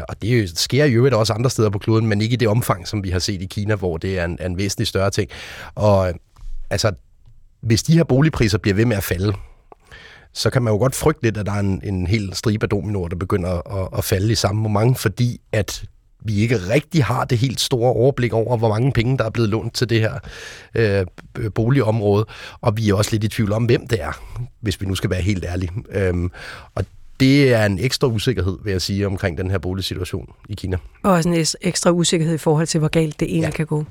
[0.10, 3.04] Og det sker jo også andre steder på kloden, men ikke i det omfang, som
[3.04, 5.30] vi har set i Kina, hvor det er en, en væsentlig større ting.
[5.76, 6.14] Og
[6.70, 6.92] altså,
[7.62, 9.34] hvis de her boligpriser bliver ved med at falde,
[10.34, 12.70] så kan man jo godt frygte lidt, at der er en, en hel stribe af
[12.70, 15.86] dominoer, der begynder at, at falde i samme moment, fordi at
[16.26, 19.50] vi ikke rigtig har det helt store overblik over, hvor mange penge, der er blevet
[19.50, 20.20] lånt til det her
[20.76, 21.06] øh,
[21.56, 22.26] boligområde,
[22.62, 24.22] og vi er også lidt i tvivl om, hvem det er,
[24.62, 25.72] hvis vi nu skal være helt ærlige.
[25.90, 26.32] Øhm,
[26.76, 26.86] og
[27.20, 30.78] det er en ekstra usikkerhed, vil jeg sige, omkring den her boligsituation i Kina.
[31.04, 33.52] Og også en ekstra usikkerhed i forhold til, hvor galt det egentlig ja.
[33.52, 33.86] kan gå.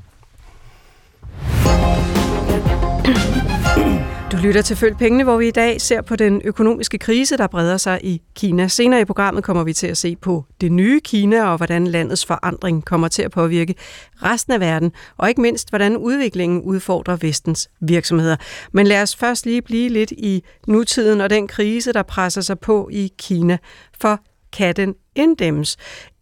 [4.33, 7.47] Du lytter til Følg Pengene, hvor vi i dag ser på den økonomiske krise, der
[7.47, 8.69] breder sig i Kina.
[8.69, 12.27] Senere i programmet kommer vi til at se på det nye Kina og hvordan landets
[12.27, 13.75] forandring kommer til at påvirke
[14.23, 18.37] resten af verden, og ikke mindst, hvordan udviklingen udfordrer vestens virksomheder.
[18.73, 22.59] Men lad os først lige blive lidt i nutiden og den krise, der presser sig
[22.59, 23.59] på i Kina.
[24.01, 24.21] For
[24.53, 25.77] kan den inddæmmes?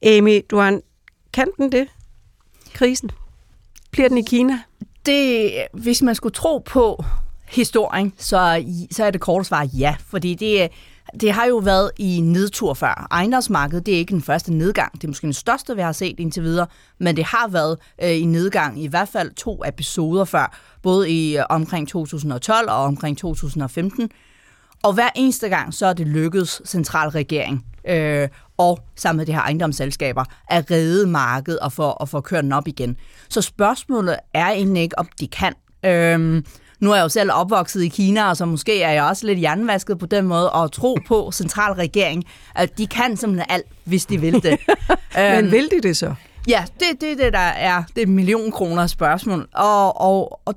[0.07, 0.81] Amy Duan,
[1.33, 1.89] kan den det?
[2.75, 3.11] Krisen?
[3.91, 4.59] Bliver den i Kina?
[5.07, 7.05] Det, hvis man skulle tro på
[7.49, 10.71] historien, så, så er det korte svar ja, fordi det,
[11.21, 13.07] det har jo været i nedtur før.
[13.11, 14.93] Ejendomsmarkedet, det er ikke den første nedgang.
[14.93, 16.67] Det er måske den største, vi har set indtil videre,
[16.99, 21.39] men det har været øh, i nedgang i hvert fald to episoder før, både i
[21.39, 24.11] øh, omkring 2012 og omkring 2015.
[24.83, 29.41] Og hver eneste gang, så er det lykkedes centralregering øh, og sammen med de her
[29.41, 32.97] ejendomsselskaber at redde markedet og få, og få kørt den op igen.
[33.29, 35.55] Så spørgsmålet er egentlig ikke, om de kan.
[35.85, 36.43] Øh,
[36.81, 39.39] nu er jeg jo selv opvokset i Kina, og så måske er jeg også lidt
[39.39, 44.21] hjernevasket på den måde, og tro på centralregering, at de kan simpelthen alt, hvis de
[44.21, 44.59] vil det.
[45.17, 46.15] Men vil de det så?
[46.49, 49.49] Ja, det er det, det, der er det million kroner spørgsmål.
[49.55, 50.55] Og, og, og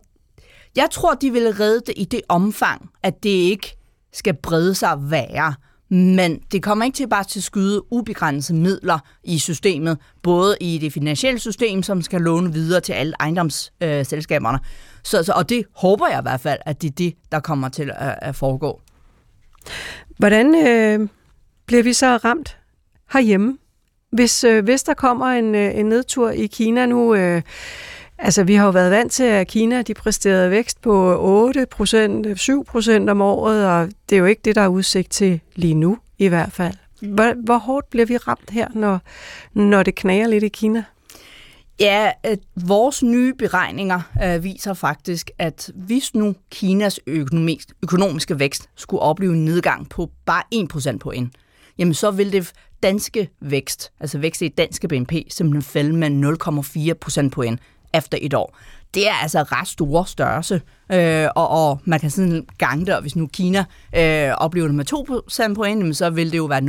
[0.76, 3.78] jeg tror, de vil redde det i det omfang, at det ikke
[4.14, 5.54] skal brede sig værre.
[5.96, 10.78] Men det kommer ikke til bare til at skyde ubegrænsede midler i systemet, både i
[10.78, 14.58] det finansielle system, som skal låne videre til alle ejendomsselskaberne.
[14.58, 14.66] Øh,
[15.04, 17.70] så, så, og det håber jeg i hvert fald, at det er det, der kommer
[17.70, 18.82] til at, at foregå.
[20.18, 21.08] Hvordan øh,
[21.66, 22.58] bliver vi så ramt
[23.14, 23.58] herhjemme?
[24.12, 27.16] Hvis, øh, hvis der kommer en, øh, en nedtur i Kina nu...
[27.16, 27.42] Øh,
[28.18, 31.16] Altså, vi har jo været vant til, at Kina de præsterede vækst på
[31.50, 35.74] 8% 7% om året, og det er jo ikke det, der er udsigt til lige
[35.74, 36.74] nu, i hvert fald.
[37.02, 39.00] Hvor, hvor hårdt bliver vi ramt her, når,
[39.54, 40.84] når det knager lidt i Kina?
[41.80, 48.70] Ja, at vores nye beregninger øh, viser faktisk, at hvis nu Kinas økonomisk, økonomiske vækst
[48.76, 50.44] skulle opleve en nedgang på bare
[50.94, 51.32] 1% på en,
[51.78, 52.52] jamen så vil det
[52.84, 56.10] danske vækst, altså vækst i danske BNP, simpelthen falde med
[57.26, 57.60] 0,4% på en
[57.98, 58.58] efter et år.
[58.94, 63.02] Det er altså ret store størrelse, øh, og, og man kan sådan gange det, og
[63.02, 66.62] hvis nu Kina øh, oplever det med 2% point, så vil det jo være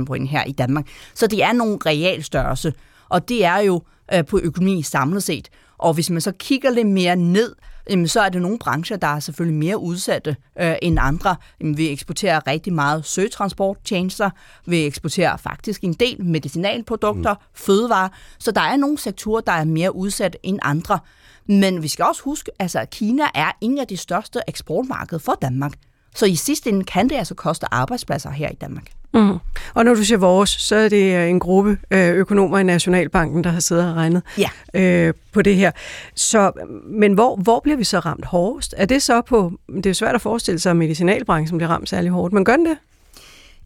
[0.00, 0.86] 0,8% point her i Danmark.
[1.14, 2.72] Så det er nogle real størrelse,
[3.08, 3.82] og det er jo
[4.14, 5.48] øh, på økonomi samlet set.
[5.78, 7.54] Og hvis man så kigger lidt mere ned,
[7.90, 11.36] jamen, så er det nogle brancher, der er selvfølgelig mere udsatte øh, end andre.
[11.60, 14.30] Jamen, vi eksporterer rigtig meget søgetransporttjenester,
[14.66, 17.40] vi eksporterer faktisk en del medicinalprodukter, mm.
[17.54, 20.98] fødevarer, så der er nogle sektorer, der er mere udsat end andre.
[21.46, 25.38] Men vi skal også huske, altså, at Kina er en af de største eksportmarkeder for
[25.42, 25.72] Danmark.
[26.14, 28.84] Så i sidste ende kan det altså koste arbejdspladser her i Danmark.
[29.14, 29.38] Mm.
[29.74, 33.44] Og når du siger vores, så er det øh, en gruppe øh, økonomer i Nationalbanken,
[33.44, 34.48] der har siddet og regnet ja.
[34.74, 35.70] øh, på det her.
[36.14, 36.52] Så,
[36.86, 38.74] men hvor, hvor bliver vi så ramt hårdest?
[38.76, 42.10] Er det så på, det er svært at forestille sig, at medicinalbranchen bliver ramt særlig
[42.10, 42.76] hårdt, men gør den det?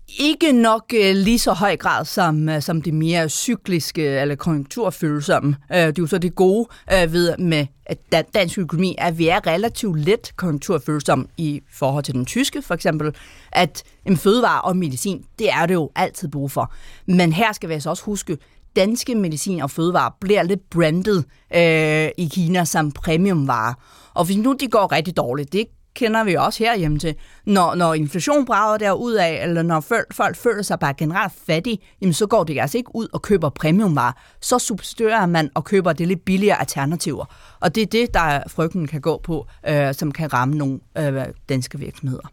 [0.09, 5.57] Ikke nok øh, lige så høj grad som, øh, som det mere cykliske eller konjunkturfølsomme.
[5.73, 9.29] Øh, det er jo så det gode øh, ved med at dansk økonomi, at vi
[9.29, 13.15] er relativt let konjunkturfølsomme i forhold til den tyske, for eksempel,
[13.53, 16.73] at en fødevare og medicin, det er det jo altid brug for.
[17.07, 18.39] Men her skal vi altså også huske,
[18.77, 23.75] danske medicin og fødevarer bliver lidt brandet øh, i Kina som premiumvarer.
[24.15, 25.67] Og hvis nu de går rigtig dårligt, det
[25.99, 27.15] kender vi også herhjemme til.
[27.47, 32.13] Når, når inflation brager derudad, eller når folk, folk føler sig bare generelt fattige, jamen
[32.13, 34.13] så går det altså ikke ud og køber premiumvarer.
[34.41, 37.25] Så substituerer man og køber det lidt billigere alternativer.
[37.61, 41.27] Og det er det, der frygten kan gå på, øh, som kan ramme nogle øh,
[41.49, 42.29] danske virksomheder.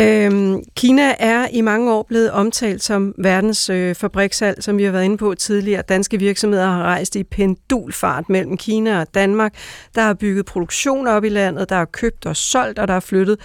[0.00, 4.92] Øhm, Kina er i mange år blevet omtalt som verdens øh, fabrikshal, som vi har
[4.92, 5.82] været inde på tidligere.
[5.82, 9.54] Danske virksomheder har rejst i pendulfart mellem Kina og Danmark.
[9.94, 13.00] Der har bygget produktion op i landet, der har købt og solgt, og der har
[13.00, 13.38] flyttet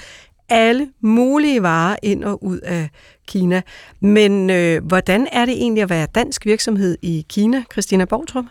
[0.50, 2.90] alle mulige varer ind og ud af
[3.28, 3.62] Kina.
[4.00, 8.46] Men øh, hvordan er det egentlig at være dansk virksomhed i Kina, Christina Bortrup?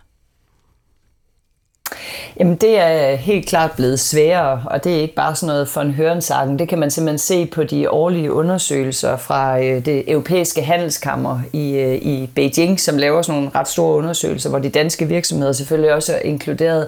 [2.40, 5.80] Jamen det er helt klart blevet sværere, og det er ikke bare sådan noget for
[5.80, 6.58] en hørensagen.
[6.58, 11.70] Det kan man simpelthen se på de årlige undersøgelser fra øh, det europæiske handelskammer i,
[11.70, 15.94] øh, i Beijing, som laver sådan nogle ret store undersøgelser, hvor de danske virksomheder selvfølgelig
[15.94, 16.86] også er inkluderet.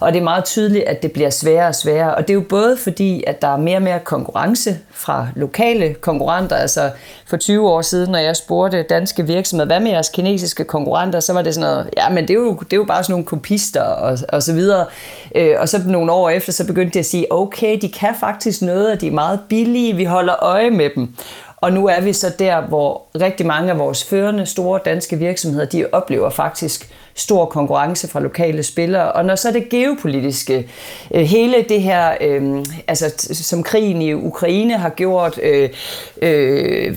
[0.00, 2.14] Og det er meget tydeligt, at det bliver sværere og sværere.
[2.14, 5.94] Og det er jo både fordi, at der er mere og mere konkurrence fra lokale
[5.94, 6.56] konkurrenter.
[6.56, 6.90] Altså
[7.26, 11.32] for 20 år siden, når jeg spurgte danske virksomheder, hvad med jeres kinesiske konkurrenter, så
[11.32, 13.24] var det sådan noget, ja, men det er jo, det er jo bare sådan nogle
[13.24, 14.86] kopister og, og og så videre.
[15.34, 18.62] Øh, og så nogle år efter, så begyndte de at sige, okay, de kan faktisk
[18.62, 21.14] noget, og de er meget billige, vi holder øje med dem.
[21.56, 25.64] Og nu er vi så der, hvor rigtig mange af vores førende store danske virksomheder,
[25.64, 29.12] de oplever faktisk stor konkurrence fra lokale spillere.
[29.12, 30.68] Og når så det geopolitiske,
[31.14, 35.68] øh, hele det her, øh, altså som krigen i Ukraine har gjort, øh,
[36.22, 36.96] øh,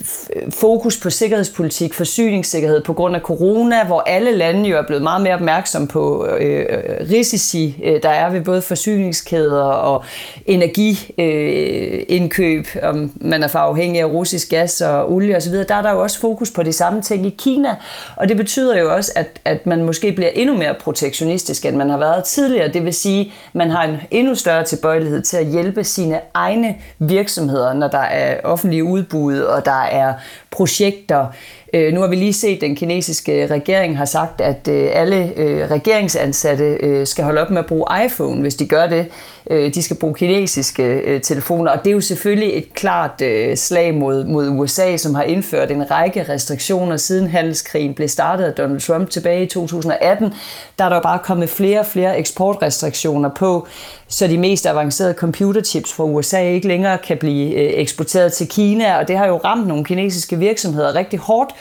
[0.49, 5.21] fokus på sikkerhedspolitik, forsyningssikkerhed på grund af corona, hvor alle lande jo er blevet meget
[5.21, 6.77] mere opmærksomme på øh, øh,
[7.11, 10.03] risici, øh, der er ved både forsyningskæder og
[10.45, 15.81] energiindkøb, øh, om man er for afhængig af russisk gas og olie osv., der er
[15.81, 17.75] der jo også fokus på de samme ting i Kina,
[18.15, 21.89] og det betyder jo også, at, at man måske bliver endnu mere protektionistisk, end man
[21.89, 22.67] har været tidligere.
[22.67, 26.75] Det vil sige, at man har en endnu større tilbøjelighed til at hjælpe sine egne
[26.99, 30.13] virksomheder, når der er offentlige udbud, og der er
[30.51, 31.25] projekter,
[31.73, 35.33] øh, nu har vi lige set, at den kinesiske regering har sagt, at øh, alle
[35.35, 39.05] øh, regeringsansatte skal holde op med at bruge iPhone, hvis de gør det.
[39.51, 43.57] Øh, de skal bruge kinesiske øh, telefoner, og det er jo selvfølgelig et klart øh,
[43.57, 48.53] slag mod, mod USA, som har indført en række restriktioner siden handelskrigen blev startet af
[48.53, 50.33] Donald Trump tilbage i 2018.
[50.79, 53.67] Der er der jo bare kommet flere og flere eksportrestriktioner på,
[54.07, 59.07] så de mest avancerede computerchips fra USA ikke længere kan blive eksporteret til Kina, og
[59.07, 61.51] det har jo ramt nogle kinesiske virksomheder rigtig hårdt,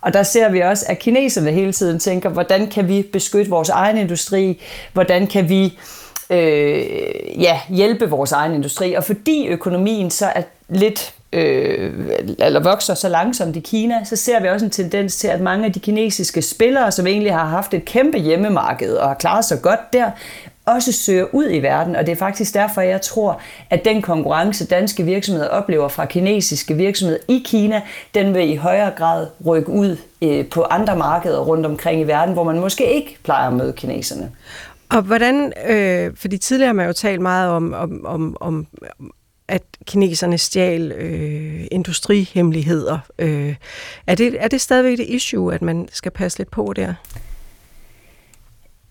[0.00, 3.68] og der ser vi også, at kineserne hele tiden tænker, hvordan kan vi beskytte vores
[3.68, 4.62] egen industri?
[4.92, 5.78] Hvordan kan vi
[6.34, 8.94] øh, ja, hjælpe vores egen industri?
[8.94, 11.92] Og fordi økonomien så er lidt øh,
[12.38, 15.64] eller vokser så langsomt i Kina, så ser vi også en tendens til, at mange
[15.64, 19.62] af de kinesiske spillere, som egentlig har haft et kæmpe hjemmemarked og har klaret sig
[19.62, 20.10] godt der,
[20.66, 24.66] også søger ud i verden, og det er faktisk derfor, jeg tror, at den konkurrence,
[24.66, 27.82] danske virksomheder oplever fra kinesiske virksomheder i Kina,
[28.14, 32.34] den vil i højere grad rykke ud øh, på andre markeder rundt omkring i verden,
[32.34, 34.30] hvor man måske ikke plejer at møde kineserne.
[34.94, 38.66] Og hvordan, øh, fordi tidligere har man jo talt meget om, om, om, om
[39.48, 42.98] at kineserne stjal øh, industrihemmeligheder.
[43.18, 43.54] Øh,
[44.06, 46.94] er, det, er det stadigvæk et issue, at man skal passe lidt på der?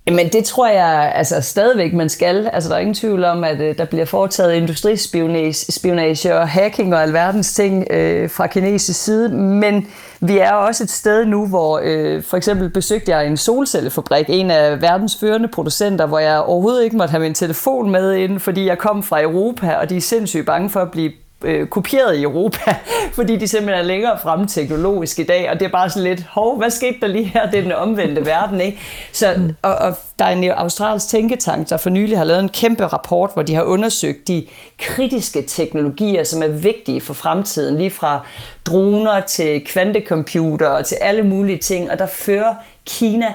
[0.06, 2.50] Men det tror jeg altså stadigvæk, man skal.
[2.54, 7.04] Altså, der er ingen tvivl om, at øh, der bliver foretaget industrispionage og hacking og
[7.04, 9.30] alverdens ting øh, fra kinesisk side.
[9.30, 9.88] Men
[10.20, 14.52] vi er også et sted nu, hvor øh, for eksempel besøgte jeg en solcellefabrik, en
[14.52, 18.66] af verdens førende producenter, hvor jeg overhovedet ikke måtte have min telefon med ind, fordi
[18.66, 21.12] jeg kom fra Europa, og de er sindssygt bange for at blive
[21.44, 22.76] øh, kopieret i Europa,
[23.18, 26.24] fordi de simpelthen er længere fremme teknologisk i dag, og det er bare sådan lidt,
[26.24, 27.50] hov, hvad skete der lige her?
[27.52, 28.80] Det er den omvendte verden, ikke?
[29.12, 29.56] Så, mm.
[29.62, 33.30] og, og der er en australsk tænketank, der for nylig har lavet en kæmpe rapport,
[33.34, 34.46] hvor de har undersøgt de
[34.80, 38.26] kritiske teknologier, som er vigtige for fremtiden, lige fra
[38.66, 42.54] droner til kvantecomputer og til alle mulige ting, og der fører
[42.86, 43.34] Kina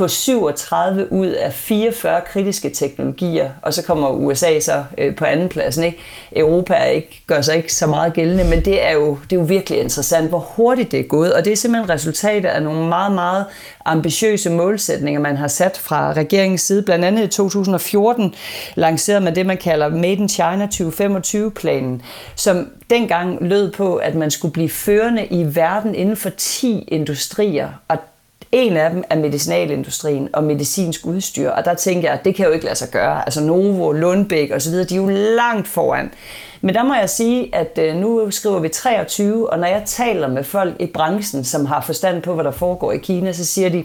[0.00, 5.48] på 37 ud af 44 kritiske teknologier, og så kommer USA så øh, på anden
[5.48, 5.84] pladsen.
[5.84, 5.98] Ikke?
[6.36, 9.40] Europa er ikke, gør sig ikke så meget gældende, men det er, jo, det er
[9.40, 12.88] jo virkelig interessant, hvor hurtigt det er gået, og det er simpelthen resultatet af nogle
[12.88, 13.44] meget, meget
[13.84, 16.82] ambitiøse målsætninger, man har sat fra regeringens side.
[16.82, 18.34] Blandt andet i 2014
[18.74, 22.02] lancerede man det, man kalder Made in China 2025-planen,
[22.34, 27.68] som dengang lød på, at man skulle blive førende i verden inden for 10 industrier,
[27.88, 27.98] og
[28.52, 32.46] en af dem er medicinalindustrien og medicinsk udstyr, og der tænker jeg, at det kan
[32.46, 33.22] jo ikke lade sig gøre.
[33.26, 36.12] Altså Novo, Lundbæk osv., de er jo langt foran.
[36.60, 40.28] Men der må jeg sige, at øh, nu skriver vi 23, og når jeg taler
[40.28, 43.68] med folk i branchen, som har forstand på, hvad der foregår i Kina, så siger
[43.68, 43.84] de,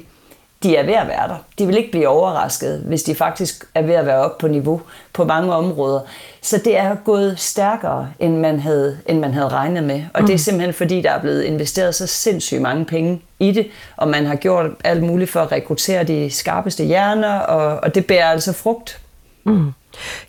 [0.66, 1.36] de er ved at være der.
[1.60, 4.82] De vil ikke blive overrasket, hvis de faktisk er ved at være oppe på niveau
[5.14, 6.00] på mange områder.
[6.42, 10.04] Så det er gået stærkere, end man havde, end man havde regnet med.
[10.14, 10.26] Og mm.
[10.26, 10.38] det er mm.
[10.38, 14.36] simpelthen fordi, der er blevet investeret så sindssygt mange penge i det, og man har
[14.36, 19.00] gjort alt muligt for at rekruttere de skarpeste hjerner, og, og det bærer altså frugt.
[19.44, 19.72] Mm.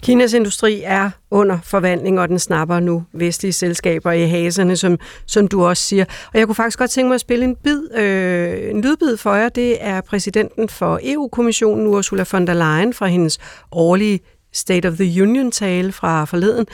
[0.02, 5.48] Kinas industri er under forvandling, og den snapper nu vestlige selskaber i haserne, som, som
[5.48, 6.04] du også siger.
[6.32, 9.34] Og jeg kunne faktisk godt tænke mig at spille en, bid, øh, en lydbid for
[9.34, 9.48] jer.
[9.48, 13.38] Det er præsidenten for EU-kommissionen, Ursula von der Leyen, fra hendes
[13.72, 14.20] årlige
[14.52, 16.66] State of the Union-tale fra forleden.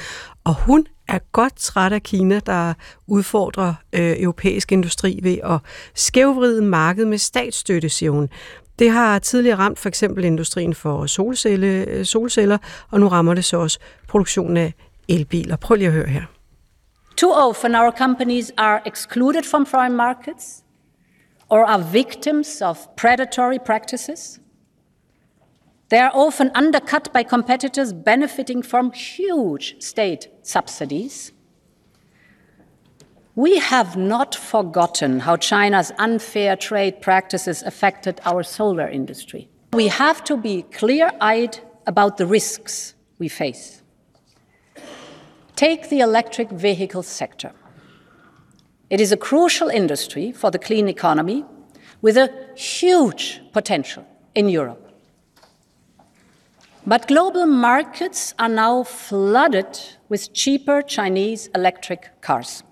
[0.44, 2.74] Og hun er godt træt af Kina, der
[3.06, 5.58] udfordrer øh, europæisk industri ved at
[5.94, 8.28] skævvride markedet med statsstøtte, siger hun.
[8.82, 12.58] Det har tidligere ramt for eksempel industrien for solcelle, øh, solceller,
[12.90, 13.78] og nu rammer det så også
[14.08, 14.74] produktionen af
[15.08, 15.56] elbiler.
[15.56, 16.22] Prøv lige at høre her.
[17.16, 20.62] Too often our companies are excluded from foreign markets
[21.48, 24.40] or are victims of predatory practices.
[25.90, 31.32] They are often undercut by competitors benefiting from huge state subsidies.
[33.34, 39.48] We have not forgotten how China's unfair trade practices affected our solar industry.
[39.72, 43.80] We have to be clear eyed about the risks we face.
[45.56, 47.52] Take the electric vehicle sector.
[48.90, 51.46] It is a crucial industry for the clean economy
[52.02, 54.04] with a huge potential
[54.34, 54.92] in Europe.
[56.86, 59.80] But global markets are now flooded
[60.10, 62.62] with cheaper Chinese electric cars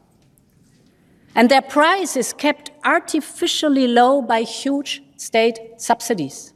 [1.35, 6.53] and their price is kept artificially low by huge state subsidies.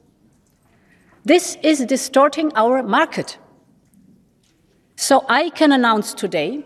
[1.25, 3.39] This is distorting our market.
[4.97, 6.65] So I can announce today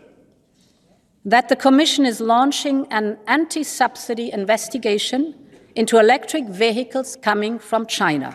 [1.25, 5.35] that the Commission is launching an anti subsidy investigation
[5.75, 8.35] into electric vehicles coming from China.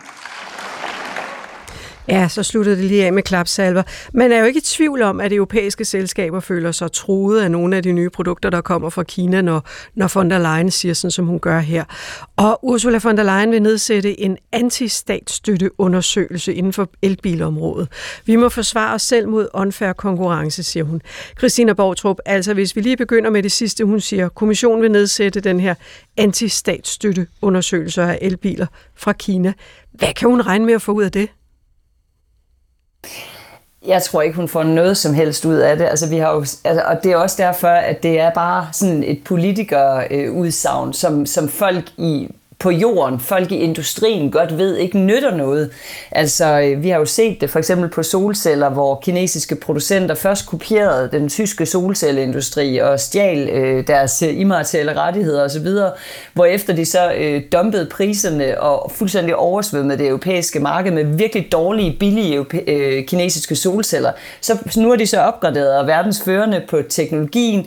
[2.08, 3.82] Ja, så sluttede det lige af med klapsalver.
[4.12, 7.76] Man er jo ikke i tvivl om, at europæiske selskaber føler sig truet af nogle
[7.76, 11.10] af de nye produkter, der kommer fra Kina, når, når von der Leyen siger sådan,
[11.10, 11.84] som hun gør her.
[12.36, 17.88] Og Ursula von der Leyen vil nedsætte en antistatsstøtteundersøgelse inden for elbilområdet.
[18.26, 21.02] Vi må forsvare os selv mod unfair konkurrence, siger hun.
[21.38, 25.40] Christina Borgtrup, altså hvis vi lige begynder med det sidste, hun siger, kommissionen vil nedsætte
[25.40, 25.74] den her
[26.16, 29.52] antistatsstøtteundersøgelse af elbiler fra Kina.
[29.92, 31.28] Hvad kan hun regne med at få ud af det?
[33.86, 35.84] Jeg tror ikke, hun får noget som helst ud af det.
[35.84, 39.04] Altså, vi har jo, altså, og det er også derfor, at det er bare sådan
[39.04, 42.28] et politikerudsagn, som, som folk i
[42.64, 45.70] på jorden, folk i industrien godt ved ikke nytter noget.
[46.10, 50.46] Altså, øh, vi har jo set det for eksempel på solceller, hvor kinesiske producenter først
[50.46, 55.66] kopierede den tyske solcelleindustri og stjal øh, deres øh, immaterielle rettigheder osv.,
[56.32, 61.96] hvorefter de så øh, dumpede priserne og fuldstændig oversvømmede det europæiske marked med virkelig dårlige,
[62.00, 64.12] billige øh, kinesiske solceller.
[64.40, 67.66] Så nu er de så opgraderet og verdensførende på teknologien,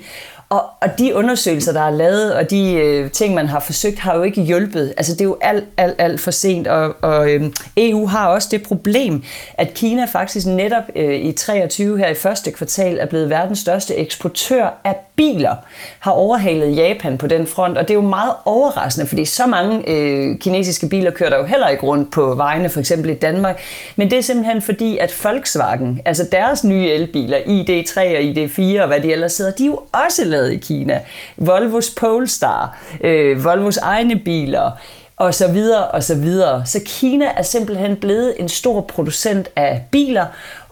[0.50, 4.16] og, og de undersøgelser, der er lavet, og de øh, ting, man har forsøgt, har
[4.16, 4.94] jo ikke hjulpet.
[4.98, 7.44] Altså, det er jo alt, alt, alt for sent, og, og øh,
[7.78, 9.24] EU har også det problem,
[9.54, 13.96] at Kina faktisk netop øh, i 23 her i første kvartal er blevet verdens største
[13.96, 15.56] eksportør af biler,
[16.00, 19.90] har overhalet Japan på den front, og det er jo meget overraskende, fordi så mange
[19.90, 23.60] øh, kinesiske biler kører der jo heller ikke rundt på vejene, for eksempel i Danmark,
[23.96, 28.88] men det er simpelthen fordi, at Volkswagen, altså deres nye elbiler, ID3 og ID4 og
[28.88, 31.02] hvad de ellers sidder, de er jo også lavet i Kina.
[31.38, 34.72] Volvos Polestar, øh, Volvos egne biler,
[35.18, 36.66] og så videre og så videre.
[36.66, 40.26] Så Kina er simpelthen blevet en stor producent af biler,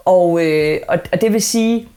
[0.04, 1.88] og, øh, og, og det vil sige,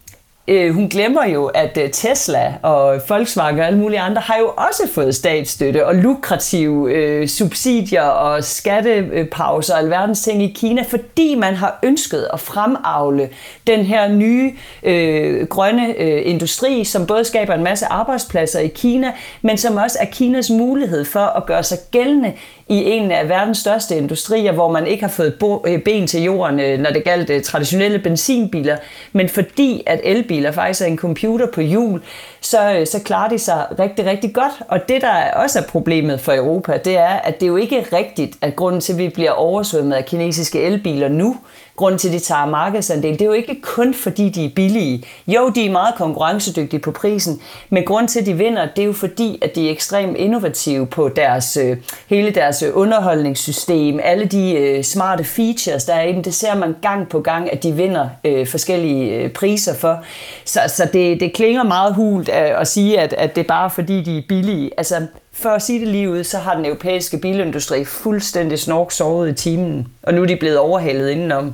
[0.50, 4.54] øh, hun glemmer jo, at øh, Tesla og Volkswagen og alle mulige andre har jo
[4.58, 11.36] også fået statsstøtte og lukrative øh, subsidier og skattepauser og alverdens ting i Kina, fordi
[11.36, 13.30] man har ønsket at fremavle
[13.68, 14.52] den her nye
[14.84, 19.98] øh, grønne øh, industri, som både skaber en masse arbejdspladser i Kina, men som også
[20.02, 22.34] er Kinas mulighed for at gøre sig gældende
[22.70, 26.60] i en af verdens største industrier, hvor man ikke har fået øh, ben til jorden,
[26.60, 28.78] øh, når det galt øh, traditionelle benzinbiler,
[29.12, 32.02] men fordi at elbiler faktisk er en computer på hjul,
[32.42, 34.54] så, så klarer de sig rigtig, rigtig godt.
[34.68, 37.86] Og det, der også er problemet for Europa, det er, at det er jo ikke
[37.94, 41.36] rigtigt, at grunden til, at vi bliver oversvømmet af kinesiske elbiler nu,
[41.80, 45.04] grund til, at de tager markedsandel, det er jo ikke kun fordi, de er billige.
[45.28, 48.86] Jo, de er meget konkurrencedygtige på prisen, men grund til, at de vinder, det er
[48.86, 51.78] jo fordi, at de er ekstremt innovative på deres, øh,
[52.08, 56.56] hele deres øh, underholdningssystem, alle de øh, smarte features, der er i dem, det ser
[56.56, 58.10] man gang på gang, at de vinder
[58.52, 60.04] forskellige priser for.
[60.46, 63.70] Så, så det, det klinger meget hult at, at sige, at, at det er bare
[63.70, 64.72] fordi, de er billige.
[64.78, 64.96] Altså,
[65.34, 69.34] for at sige det lige ud, så har den europæiske bilindustri fuldstændig snork sovet i
[69.34, 71.54] timen, og nu er de blevet overhalet indenom.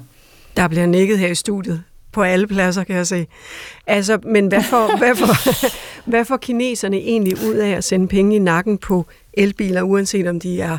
[0.57, 1.83] Der bliver nikket her i studiet
[2.15, 3.27] på alle pladser, kan jeg se.
[3.87, 5.69] Altså, men hvad får, hvad, får,
[6.11, 10.39] hvad får kineserne egentlig ud af at sende penge i nakken på elbiler, uanset om
[10.39, 10.77] de er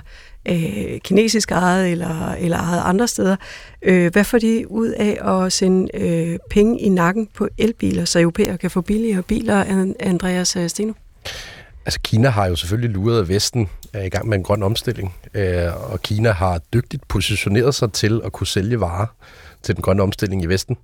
[0.48, 3.36] øh, kinesisk ejet eller, eller ejet andre steder?
[3.82, 8.20] Øh, hvad får de ud af at sende øh, penge i nakken på elbiler, så
[8.20, 10.92] europæer kan få billigere biler, Andreas Steno?
[11.86, 15.92] Altså Kina har jo selvfølgelig luret, Vesten er i gang med en grøn omstilling, øh,
[15.92, 19.06] og Kina har dygtigt positioneret sig til at kunne sælge varer
[19.66, 20.76] til den grønne omstilling i Vesten.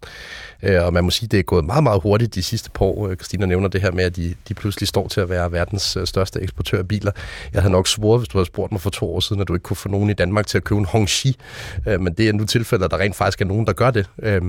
[0.62, 3.08] Øh, og man må sige, det er gået meget, meget hurtigt de sidste par år.
[3.08, 5.96] Øh, Christina nævner det her med, at de, de pludselig står til at være verdens
[5.96, 7.12] øh, største eksportør af biler.
[7.52, 9.54] Jeg havde nok svoret, hvis du havde spurgt mig for to år siden, at du
[9.54, 11.36] ikke kunne få nogen i Danmark til at købe en Hongxi.
[11.88, 14.06] Øh, men det er nu tilfældet, at der rent faktisk er nogen, der gør det.
[14.22, 14.42] Øh,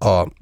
[0.00, 0.32] og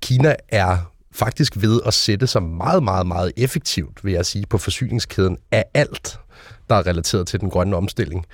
[0.00, 0.76] Kina er
[1.12, 5.64] faktisk ved at sætte sig meget, meget, meget effektivt, vil jeg sige, på forsyningskæden af
[5.74, 6.18] alt,
[6.70, 8.26] der er relateret til den grønne omstilling.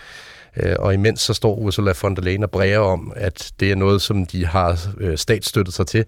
[0.56, 3.74] Øh, og imens så står Ursula von der Leyen og bræger om, at det er
[3.74, 6.04] noget, som de har øh, statsstøttet sig til.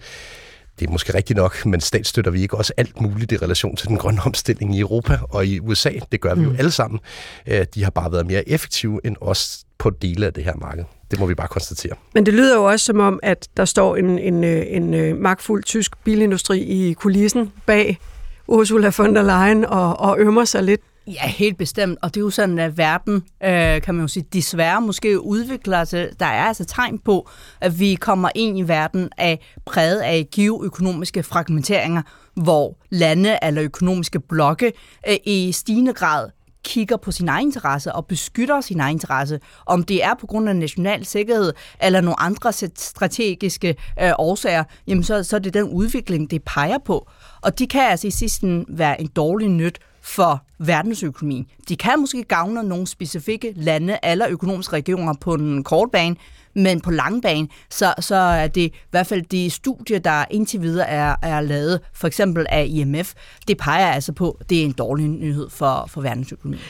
[0.81, 3.89] Det er måske rigtigt nok, men statsstøtter vi ikke også alt muligt i relation til
[3.89, 5.91] den grønne omstilling i Europa og i USA.
[6.13, 6.57] Det gør vi jo mm.
[6.59, 7.01] alle sammen.
[7.47, 10.85] Øh, de har bare været mere effektive end os på dele af det her marked.
[11.11, 11.93] Det må vi bare konstatere.
[12.15, 15.65] Men det lyder jo også som om, at der står en, en, en, en magtfuld
[15.65, 17.99] tysk bilindustri i kulissen bag
[18.49, 21.99] Ursula von der Leyen og, og ømmer sig lidt Ja, helt bestemt.
[22.03, 25.85] Og det er jo sådan, at verden, øh, kan man jo sige, desværre måske udvikler
[25.85, 26.09] sig.
[26.21, 27.29] Der er altså tegn på,
[27.61, 32.03] at vi kommer ind i verden af præget af geoøkonomiske fragmenteringer,
[32.35, 34.73] hvor lande eller økonomiske blokke
[35.09, 36.31] øh, i stigende grad
[36.65, 40.49] kigger på sin egen interesse og beskytter sin egen interesse, om det er på grund
[40.49, 41.53] af national sikkerhed
[41.83, 46.79] eller nogle andre strategiske øh, årsager, jamen så, så er det den udvikling, det peger
[46.79, 47.09] på.
[47.43, 51.47] Og de kan altså i sidste være en dårlig nyt for verdensøkonomien.
[51.69, 56.17] De kan måske gavne nogle specifikke lande eller økonomiske regioner på en kort bane,
[56.55, 60.63] men på lang bane, så, så er det i hvert fald de studier, der indtil
[60.63, 63.13] videre er, er lavet, for eksempel af IMF,
[63.49, 66.63] det peger altså på, at det er en dårlig nyhed for, for verdensøkonomien.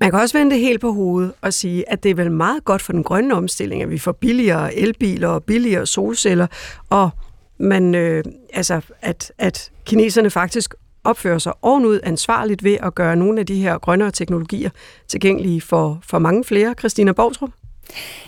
[0.00, 2.64] Man kan også vende det helt på hovedet og sige, at det er vel meget
[2.64, 6.46] godt for den grønne omstilling, at vi får billigere elbiler og billigere solceller,
[6.90, 7.10] og
[7.58, 10.74] man, øh, altså, at, at kineserne faktisk
[11.04, 14.70] opfører sig ovenud ansvarligt ved at gøre nogle af de her grønnere teknologier
[15.08, 16.74] tilgængelige for, for mange flere.
[16.78, 17.50] Christina Borgtrup?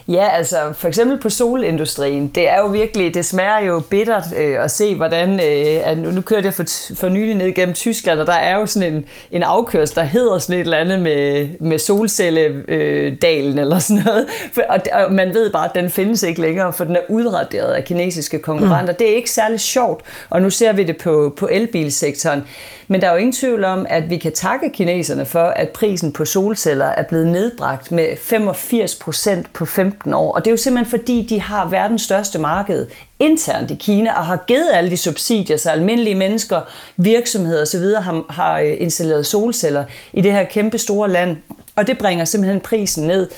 [0.09, 4.65] Ja, altså for eksempel på solindustrien, det er jo virkelig, det smager jo bittert øh,
[4.65, 8.21] at se, hvordan, øh, at nu, nu kørte jeg for, for nylig ned gennem Tyskland,
[8.21, 11.49] og der er jo sådan en, en afkørsel, der hedder sådan et eller andet med,
[11.61, 16.23] med solcelledalen øh, eller sådan noget, for, og, og man ved bare, at den findes
[16.23, 18.93] ikke længere, for den er udraderet af kinesiske konkurrenter.
[18.93, 18.99] Mm.
[18.99, 22.45] Det er ikke særlig sjovt, og nu ser vi det på, på elbilsektoren.
[22.89, 26.13] Men der er jo ingen tvivl om, at vi kan takke kineserne for, at prisen
[26.13, 30.33] på solceller er blevet nedbragt med 85 procent på 15 år.
[30.33, 32.87] Og det er jo simpelthen fordi, de har verdens største marked
[33.19, 36.61] internt i Kina og har givet alle de subsidier, så almindelige mennesker,
[36.97, 37.81] virksomheder osv.
[37.81, 41.37] har, har øh, installeret solceller i det her kæmpe store land.
[41.77, 43.29] Og det bringer simpelthen prisen ned.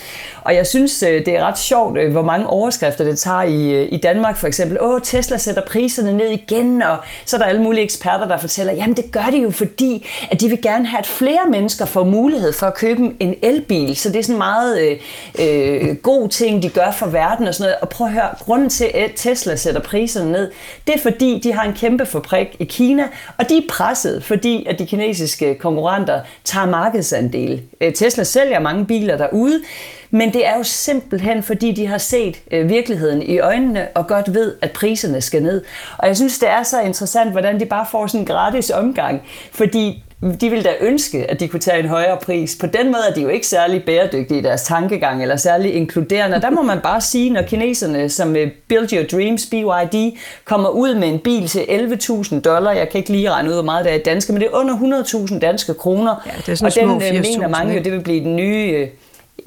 [0.42, 3.84] Og jeg synes, øh, det er ret sjovt, øh, hvor mange overskrifter det tager i,
[3.84, 4.78] i Danmark for eksempel.
[4.80, 8.72] Åh, Tesla sætter priserne ned igen, og så er der alle mulige eksperter, der fortæller,
[8.72, 12.04] jamen det gør de jo fordi, at de vil gerne have, at flere mennesker får
[12.04, 13.96] mulighed for at købe en elbil.
[13.96, 17.54] Så det er sådan en meget øh, øh, god ting, de gør for verden og
[17.54, 17.80] sådan noget.
[17.80, 20.50] Og prøv at høre, grunden til, at Tesla sætter priserne ned,
[20.86, 23.08] det er fordi, de har en kæmpe fabrik i Kina,
[23.38, 27.62] og de er presset, fordi at de kinesiske konkurrenter tager markedsandel.
[27.80, 29.62] Øh, Tesla sælger mange biler derude,
[30.10, 34.34] men det er jo simpelthen, fordi de har set øh, virkeligheden i øjnene og godt
[34.34, 35.64] ved, at priserne skal ned.
[35.98, 39.22] Og jeg synes, det er så interessant, hvordan de bare får sådan en gratis omgang,
[39.52, 42.56] fordi de ville da ønske, at de kunne tage en højere pris.
[42.60, 46.40] På den måde er de jo ikke særlig bæredygtige i deres tankegang, eller særlig inkluderende.
[46.40, 50.94] Der må man bare sige, når kineserne, som øh, Build Your Dreams, BYD, kommer ud
[50.94, 53.92] med en bil til 11.000 dollar, jeg kan ikke lige regne ud, hvor meget det
[53.92, 56.14] er i danske, men det er under 100.000 danske kroner.
[56.26, 58.88] Ja, det er sådan og den øh, mener mange jo, det vil blive den nye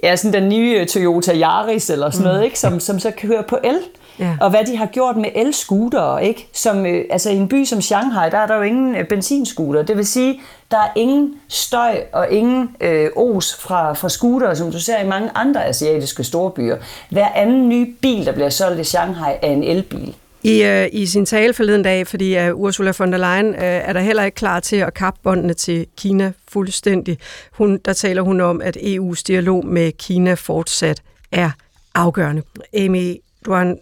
[0.03, 2.45] ja, sådan den nye Toyota Yaris eller sådan noget, mm.
[2.45, 2.59] ikke?
[2.59, 3.79] Som, som så kan køre på el.
[4.19, 4.37] Ja.
[4.41, 6.47] Og hvad de har gjort med el-scootere, ikke?
[6.53, 9.81] Som, øh, altså i en by som Shanghai, der er der jo ingen øh, benzinscooter.
[9.81, 10.41] Det vil sige,
[10.71, 15.07] der er ingen støj og ingen øh, os fra, fra scootere, som du ser i
[15.07, 16.77] mange andre asiatiske storbyer.
[17.09, 21.05] Hver anden ny bil, der bliver solgt i Shanghai, er en elbil i, øh, i
[21.05, 24.35] sin tale forleden dag, fordi uh, Ursula von der Leyen uh, er der heller ikke
[24.35, 27.17] klar til at kappe båndene til Kina fuldstændig.
[27.51, 31.01] Hun, der taler hun om, at EU's dialog med Kina fortsat
[31.31, 31.51] er
[31.95, 32.41] afgørende.
[32.77, 33.15] Amy
[33.45, 33.77] Duan,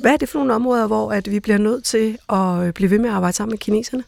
[0.00, 2.90] hvad er det for nogle områder, hvor at vi bliver nødt til at øh, blive
[2.90, 4.04] ved med at arbejde sammen med kineserne?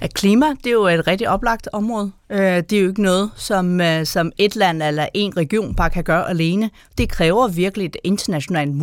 [0.00, 2.12] At klima, det er jo et rigtig oplagt område.
[2.30, 5.90] Øh, det er jo ikke noget, som, øh, som et land eller en region bare
[5.90, 6.70] kan gøre alene.
[6.98, 8.74] Det kræver virkelig et internationalt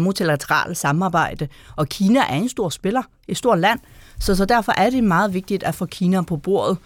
[0.00, 1.48] multilateralt samarbejde.
[1.76, 3.80] Og Kina er en stor spiller, et stort land.
[4.20, 6.78] Så, så derfor er det meget vigtigt at få Kina på bordet.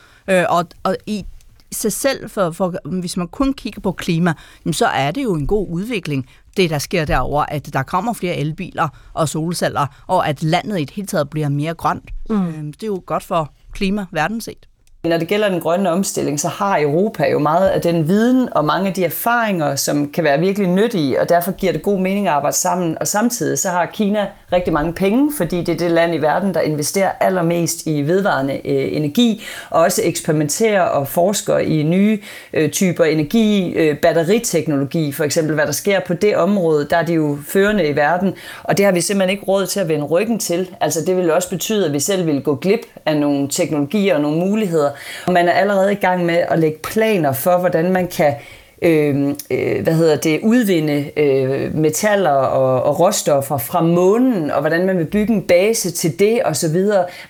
[0.48, 1.24] Og, og i
[1.72, 4.34] sig selv, for, for, hvis man kun kigger på klima,
[4.72, 8.36] så er det jo en god udvikling, det der sker derover, at der kommer flere
[8.36, 12.10] elbiler og solceller, og at landet i det hele taget bliver mere grønt.
[12.30, 12.72] Mm.
[12.72, 14.66] Det er jo godt for klima verden set.
[15.08, 18.64] Når det gælder den grønne omstilling, så har Europa jo meget af den viden og
[18.64, 22.28] mange af de erfaringer, som kan være virkelig nyttige, og derfor giver det god mening
[22.28, 22.96] at arbejde sammen.
[23.00, 26.54] Og samtidig så har Kina rigtig mange penge, fordi det er det land i verden,
[26.54, 32.18] der investerer allermest i vedvarende øh, energi, og også eksperimenterer og forsker i nye
[32.52, 37.04] øh, typer energi, øh, batteriteknologi for eksempel, hvad der sker på det område, der er
[37.04, 40.04] de jo førende i verden, og det har vi simpelthen ikke råd til at vende
[40.04, 40.70] ryggen til.
[40.80, 44.20] Altså det vil også betyde, at vi selv vil gå glip af nogle teknologier og
[44.20, 44.90] nogle muligheder,
[45.26, 48.34] og man er allerede i gang med at lægge planer for, hvordan man kan
[48.82, 54.86] øh, øh, hvad hedder det, udvinde øh, metaller og, og råstoffer fra månen, og hvordan
[54.86, 56.76] man vil bygge en base til det osv.,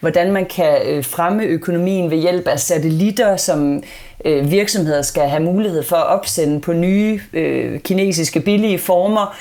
[0.01, 3.83] hvordan man kan øh, fremme økonomien ved hjælp af satellitter, som
[4.25, 9.37] øh, virksomheder skal have mulighed for at opsende på nye øh, kinesiske billige former,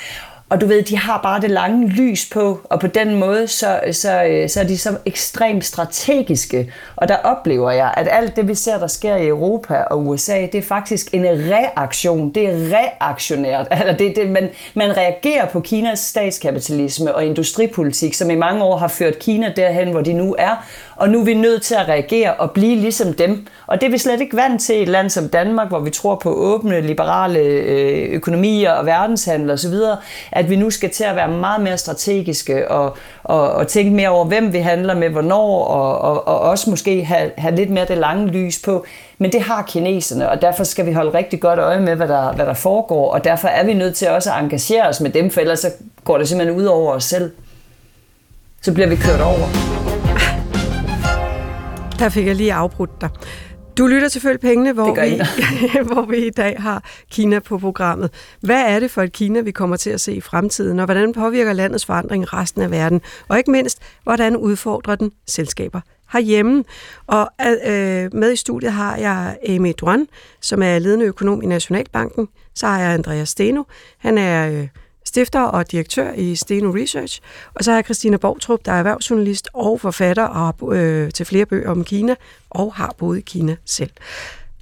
[0.48, 3.80] og du ved, de har bare det lange lys på, og på den måde, så,
[3.92, 6.72] så, øh, så er de så ekstremt strategiske.
[6.96, 10.40] Og der oplever jeg, at alt det, vi ser, der sker i Europa og USA,
[10.52, 12.30] det er faktisk en reaktion.
[12.30, 13.66] Det er reaktionært.
[13.76, 18.76] Altså det, det, man, man reagerer på Kinas statskapitalisme og industripolitik, som i mange år
[18.76, 20.66] har ført Kina derhen, hvor de nu er.
[20.96, 23.46] Og nu er vi nødt til at reagere og blive ligesom dem.
[23.66, 25.90] Og det er vi slet ikke vant til i et land som Danmark, hvor vi
[25.90, 29.74] tror på åbne, liberale øh, økonomier og verdenshandel osv.,
[30.32, 34.08] at vi nu skal til at være meget mere strategiske og, og, og tænke mere
[34.08, 37.84] over, hvem vi handler med, hvornår, og, og, og også måske have, have lidt mere
[37.84, 38.84] det lange lys på.
[39.18, 42.32] Men det har kineserne, og derfor skal vi holde rigtig godt øje med, hvad der,
[42.32, 45.30] hvad der foregår, og derfor er vi nødt til også at engagere os med dem,
[45.30, 45.70] for ellers så
[46.04, 47.30] går det simpelthen ud over os selv.
[48.62, 49.85] Så bliver vi kørt over.
[51.98, 53.10] Der fik jeg lige afbrudt dig.
[53.78, 55.20] Du lytter til Følg Pengene, hvor vi,
[55.92, 58.10] hvor vi i dag har Kina på programmet.
[58.40, 61.12] Hvad er det for et Kina, vi kommer til at se i fremtiden, og hvordan
[61.12, 63.00] påvirker landets forandring resten af verden?
[63.28, 65.80] Og ikke mindst, hvordan udfordrer den selskaber
[66.12, 66.64] herhjemme?
[67.06, 67.28] Og
[67.66, 70.06] øh, med i studiet har jeg Amy Duan,
[70.40, 72.28] som er ledende økonom i Nationalbanken.
[72.54, 73.62] Så har jeg Andreas Steno.
[73.98, 74.50] Han er...
[74.50, 74.68] Øh,
[75.16, 77.20] stifter og direktør i Steno Research.
[77.54, 81.26] Og så har jeg Christina Borgtrup, der er erhvervsjournalist og forfatter og har, øh, til
[81.26, 82.14] flere bøger om Kina,
[82.50, 83.90] og har boet i Kina selv.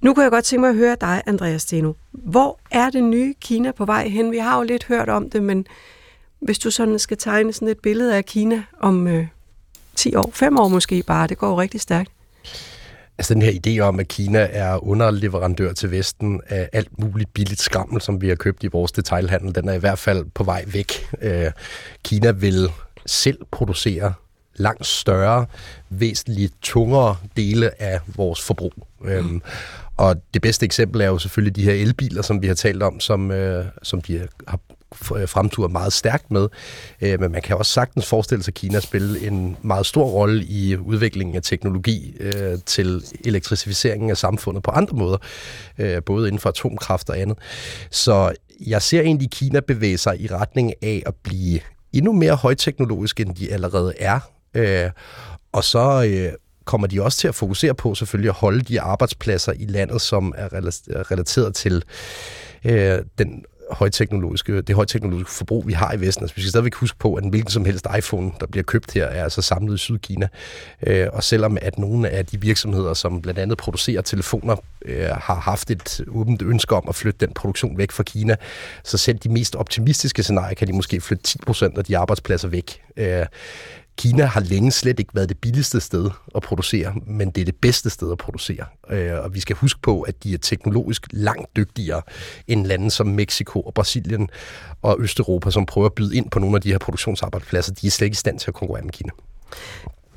[0.02, 1.92] Nu kunne jeg godt tænke mig at høre dig, Andreas Steno.
[2.12, 4.32] Hvor er det nye Kina på vej hen?
[4.32, 5.66] Vi har jo lidt hørt om det, men
[6.40, 9.26] hvis du sådan skal tegne sådan et billede af Kina om øh,
[9.96, 12.10] 10 år, 5 år måske bare, det går jo rigtig stærkt.
[13.18, 17.60] Altså den her idé om, at Kina er underleverandør til Vesten af alt muligt billigt
[17.60, 20.64] skrammel, som vi har købt i vores detailhandel, den er i hvert fald på vej
[20.66, 20.92] væk.
[21.22, 21.50] Øh,
[22.04, 22.68] Kina vil
[23.06, 24.14] selv producere
[24.56, 25.46] langt større,
[25.90, 28.72] væsentligt tungere dele af vores forbrug.
[29.00, 29.08] Mm.
[29.08, 29.42] Øhm,
[29.96, 33.00] og det bedste eksempel er jo selvfølgelig de her elbiler, som vi har talt om,
[33.00, 34.60] som, øh, som de har
[35.16, 36.48] Øh, fremtur meget stærkt med.
[37.00, 40.76] Øh, men man kan også sagtens forestille sig Kina spille en meget stor rolle i
[40.76, 45.18] udviklingen af teknologi øh, til elektrificeringen af samfundet på andre måder,
[45.78, 47.38] øh, både inden for atomkraft og andet.
[47.90, 48.32] Så
[48.66, 51.60] jeg ser egentlig Kina bevæge sig i retning af at blive
[51.92, 54.20] endnu mere højteknologisk, end de allerede er.
[54.54, 54.90] Øh,
[55.52, 56.32] og så øh,
[56.64, 60.34] kommer de også til at fokusere på selvfølgelig at holde de arbejdspladser i landet, som
[60.36, 60.62] er
[61.10, 61.84] relateret til
[62.64, 66.24] øh, den højteknologiske, det højteknologiske forbrug, vi har i Vesten.
[66.24, 69.04] Altså, vi skal stadigvæk huske på, at hvilken som helst iPhone, der bliver købt her,
[69.04, 70.28] er altså samlet i Sydkina.
[70.86, 75.34] Øh, og selvom at nogle af de virksomheder, som blandt andet producerer telefoner, øh, har
[75.34, 78.36] haft et åbent ønske om at flytte den produktion væk fra Kina,
[78.84, 82.80] så selv de mest optimistiske scenarier kan de måske flytte 10% af de arbejdspladser væk.
[82.96, 83.26] Øh,
[83.96, 87.56] Kina har længe slet ikke været det billigste sted at producere, men det er det
[87.56, 88.64] bedste sted at producere.
[88.90, 92.02] Øh, og vi skal huske på, at de er teknologisk langt dygtigere
[92.46, 94.28] end lande som Mexico og Brasilien
[94.82, 97.72] og Østeuropa, som prøver at byde ind på nogle af de her produktionsarbejdspladser.
[97.72, 99.10] De er slet ikke i stand til at konkurrere med Kina.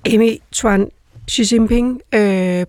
[0.05, 0.91] Amy Chuan,
[1.29, 2.65] Xi Jinping, øh,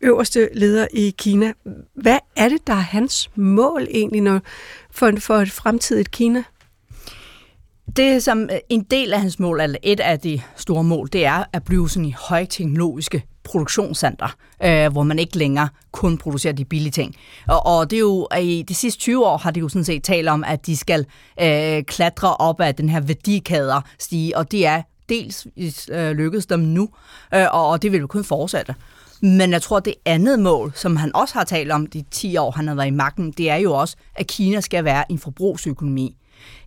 [0.00, 1.52] øverste leder i Kina.
[1.94, 4.40] Hvad er det, der er hans mål egentlig når,
[4.90, 6.42] for, for et fremtidigt Kina?
[7.96, 11.26] Det som øh, en del af hans mål, eller et af de store mål, det
[11.26, 16.64] er at blive sådan i højteknologiske produktionscenter, øh, hvor man ikke længere kun producerer de
[16.64, 17.14] billige ting.
[17.48, 20.02] Og, og det er jo, i de sidste 20 år har de jo sådan set
[20.02, 21.06] talt om, at de skal
[21.40, 25.46] øh, klatre op af den her værdikader stige, og det er dels
[25.90, 26.88] øh, lykkedes dem nu,
[27.34, 28.74] øh, og, og det vil jo kun fortsætte.
[29.22, 32.50] Men jeg tror, det andet mål, som han også har talt om de 10 år,
[32.50, 36.16] han har været i magten, det er jo også, at Kina skal være en forbrugsøkonomi.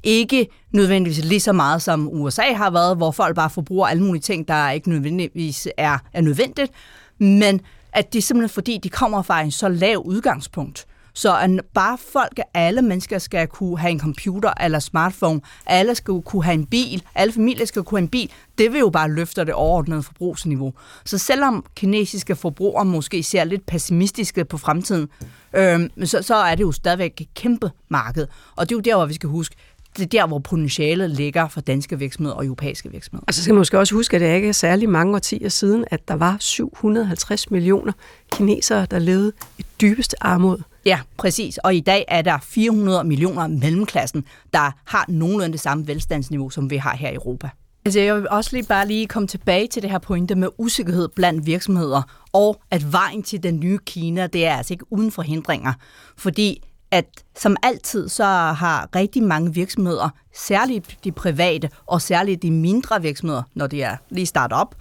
[0.03, 4.21] Ikke nødvendigvis lige så meget, som USA har været, hvor folk bare forbruger alle mulige
[4.21, 6.71] ting, der ikke nødvendigvis er, er nødvendigt,
[7.17, 7.61] men
[7.93, 12.39] at det simpelthen fordi, de kommer fra en så lav udgangspunkt, så at bare folk,
[12.53, 17.03] alle mennesker skal kunne have en computer eller smartphone, alle skal kunne have en bil,
[17.15, 20.73] alle familier skal kunne have en bil, det vil jo bare løfte det overordnede forbrugsniveau.
[21.05, 25.09] Så selvom kinesiske forbrugere måske ser lidt pessimistiske på fremtiden,
[25.53, 28.27] øh, så, så er det jo stadigvæk et kæmpe marked.
[28.55, 29.55] Og det er jo der, hvor vi skal huske,
[29.97, 33.23] det er der, hvor potentialet ligger for danske virksomheder og europæiske virksomheder.
[33.27, 35.85] Og så skal man måske også huske, at det ikke er særlig mange årtier siden,
[35.91, 37.93] at der var 750 millioner
[38.31, 40.57] kinesere, der levede i dybeste armod.
[40.85, 41.57] Ja, præcis.
[41.57, 46.69] Og i dag er der 400 millioner mellemklassen, der har nogenlunde det samme velstandsniveau, som
[46.69, 47.49] vi har her i Europa.
[47.85, 51.09] Altså, jeg vil også lige bare lige komme tilbage til det her pointe med usikkerhed
[51.15, 52.01] blandt virksomheder,
[52.33, 55.73] og at vejen til den nye Kina, det er altså ikke uden forhindringer.
[56.17, 57.05] Fordi at
[57.37, 63.43] som altid, så har rigtig mange virksomheder, særligt de private og særligt de mindre virksomheder,
[63.53, 64.75] når de er lige startet op,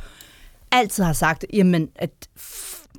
[0.73, 2.11] altid har sagt, jamen, at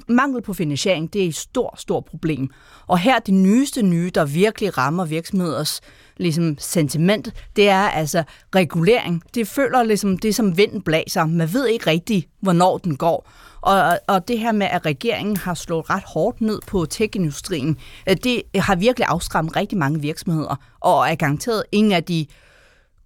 [0.07, 2.49] mangel på finansiering, det er et stort, stort problem.
[2.88, 5.82] Og her det nyeste nye, der virkelig rammer virksomheders
[6.18, 8.24] ligesom, sentiment, det er altså
[8.55, 9.24] regulering.
[9.36, 11.26] Det føler ligesom det, som vinden blæser.
[11.26, 13.30] Man ved ikke rigtigt, hvornår den går.
[13.62, 17.78] Og, og det her med, at regeringen har slået ret hårdt ned på tech-industrien,
[18.09, 22.26] øh, det har virkelig afskræmt rigtig mange virksomheder, og er garanteret ingen af de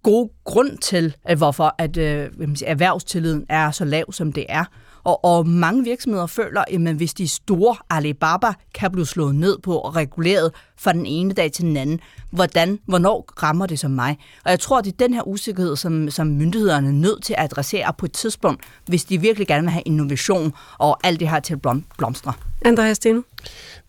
[0.02, 2.30] gode grund til, at hvorfor at, øh,
[2.66, 4.64] erhvervstilliden er så lav, som det er.
[5.04, 9.78] Og, og mange virksomheder føler, at hvis de store Alibaba kan blive slået ned på
[9.78, 12.00] og reguleret fra den ene dag til den anden,
[12.30, 14.18] hvordan, hvornår rammer det som mig?
[14.44, 17.44] Og jeg tror, det er den her usikkerhed, som, som myndighederne er nødt til at
[17.44, 21.40] adressere på et tidspunkt, hvis de virkelig gerne vil have innovation og alt det her
[21.40, 21.60] til at
[21.98, 22.32] blomstre.
[22.64, 23.20] Andreas Steno?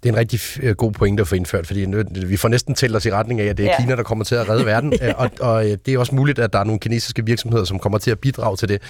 [0.03, 1.85] Det er en rigtig øh, god pointe at få indført, fordi
[2.25, 3.81] vi får næsten tælt os i retning af, at det er ja.
[3.81, 6.39] Kina, der kommer til at redde verden, øh, og, og øh, det er også muligt,
[6.39, 8.81] at der er nogle kinesiske virksomheder, som kommer til at bidrage til det.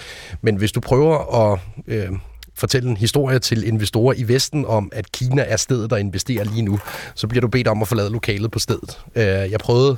[0.41, 2.10] Men hvis du prøver at øh,
[2.58, 6.62] fortælle en historie til investorer i Vesten om, at Kina er stedet, der investerer lige
[6.62, 6.80] nu,
[7.16, 8.99] så bliver du bedt om at forlade lokalet på stedet.
[9.16, 9.97] Øh, jeg prøvede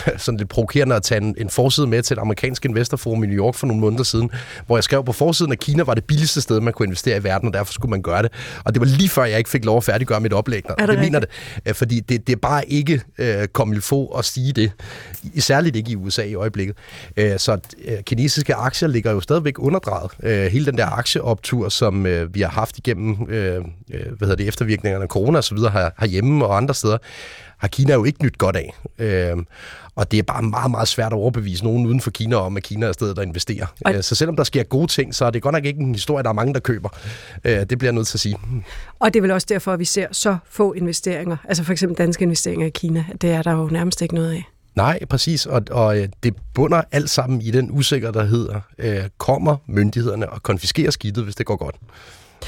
[0.16, 3.36] sådan lidt provokerende at tage en, en forside med til et amerikansk investorforum i New
[3.36, 4.30] York for nogle måneder siden,
[4.66, 7.24] hvor jeg skrev på forsiden, at Kina var det billigste sted, man kunne investere i
[7.24, 8.32] verden, og derfor skulle man gøre det.
[8.64, 10.62] Og det var lige før, jeg ikke fik lov at færdiggøre mit oplæg.
[10.68, 11.28] Er det, det mener det.
[11.66, 14.72] Øh, fordi det, det er bare ikke øh, kommet få at sige det.
[15.38, 16.76] Særligt ikke i USA i øjeblikket.
[17.16, 20.10] Øh, så øh, kinesiske aktier ligger jo stadigvæk underdrejet.
[20.22, 24.36] Øh, hele den der aktieoptur, som øh, vi har haft igennem øh, øh hvad hedder
[24.36, 25.58] det, eftervirkningerne af corona osv.
[25.58, 26.98] Her, herhjemme og andre steder,
[27.58, 28.74] har Kina jo ikke nyt godt af.
[28.98, 29.36] Øh,
[29.96, 32.62] og det er bare meget, meget svært at overbevise nogen uden for Kina om, at
[32.62, 33.66] Kina er stedet, der investerer.
[33.84, 33.94] Og...
[33.94, 36.22] Øh, så selvom der sker gode ting, så er det godt nok ikke en historie,
[36.22, 36.88] der er mange, der køber.
[37.44, 38.36] Øh, det bliver jeg nødt til at sige.
[38.98, 41.98] Og det er vel også derfor, at vi ser så få investeringer, altså for eksempel
[41.98, 43.04] danske investeringer i Kina.
[43.20, 44.44] Det er der jo nærmest ikke noget af.
[44.74, 49.56] Nej, præcis, og, og øh, det bunder alt sammen i den usikkerhed, der hedder, kommer
[49.66, 51.76] myndighederne og konfiskerer skidtet, hvis det går godt.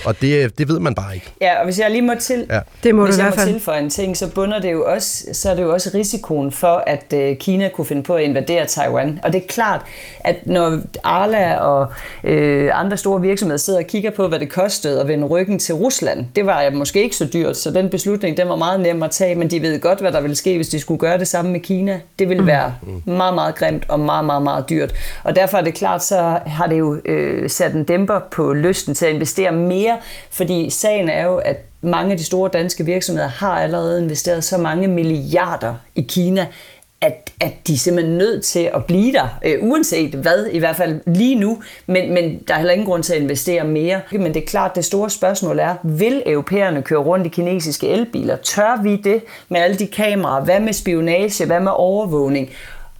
[0.05, 1.32] Og det, det ved man bare ikke.
[1.40, 2.61] Ja, og hvis jeg lige må til, Ja.
[2.84, 3.55] Det må hvis du i jeg hvert må fald.
[3.55, 6.82] tilføje en ting, så bunder det jo også, så er det jo også risikoen for,
[6.86, 9.20] at øh, Kina kunne finde på at invadere Taiwan.
[9.22, 9.80] Og det er klart,
[10.20, 11.86] at når Arla og
[12.24, 15.74] øh, andre store virksomheder sidder og kigger på, hvad det kostede at vende ryggen til
[15.74, 19.11] Rusland, det var måske ikke så dyrt, så den beslutning, den var meget nem at
[19.11, 21.51] tage, men de ved godt, hvad der ville ske, hvis de skulle gøre det samme
[21.53, 22.01] med Kina.
[22.18, 22.74] Det ville være
[23.07, 24.95] meget, meget grimt og meget, meget, meget dyrt.
[25.24, 28.95] Og derfor er det klart, så har det jo øh, sat en dæmper på lysten
[28.95, 29.84] til at investere mere,
[30.30, 34.59] fordi sagen er jo, at mange af de store danske virksomheder har allerede investeret så
[34.59, 36.47] mange milliarder i Kina,
[37.01, 40.76] at, at de er simpelthen nødt til at blive der, øh, uanset hvad, i hvert
[40.76, 44.01] fald lige nu, men, men der er heller ingen grund til at investere mere.
[44.12, 48.37] Men det er klart, det store spørgsmål er, vil europæerne køre rundt i kinesiske elbiler?
[48.37, 50.45] Tør vi det med alle de kameraer?
[50.45, 51.47] Hvad med spionage?
[51.47, 52.51] Hvad med overvågning?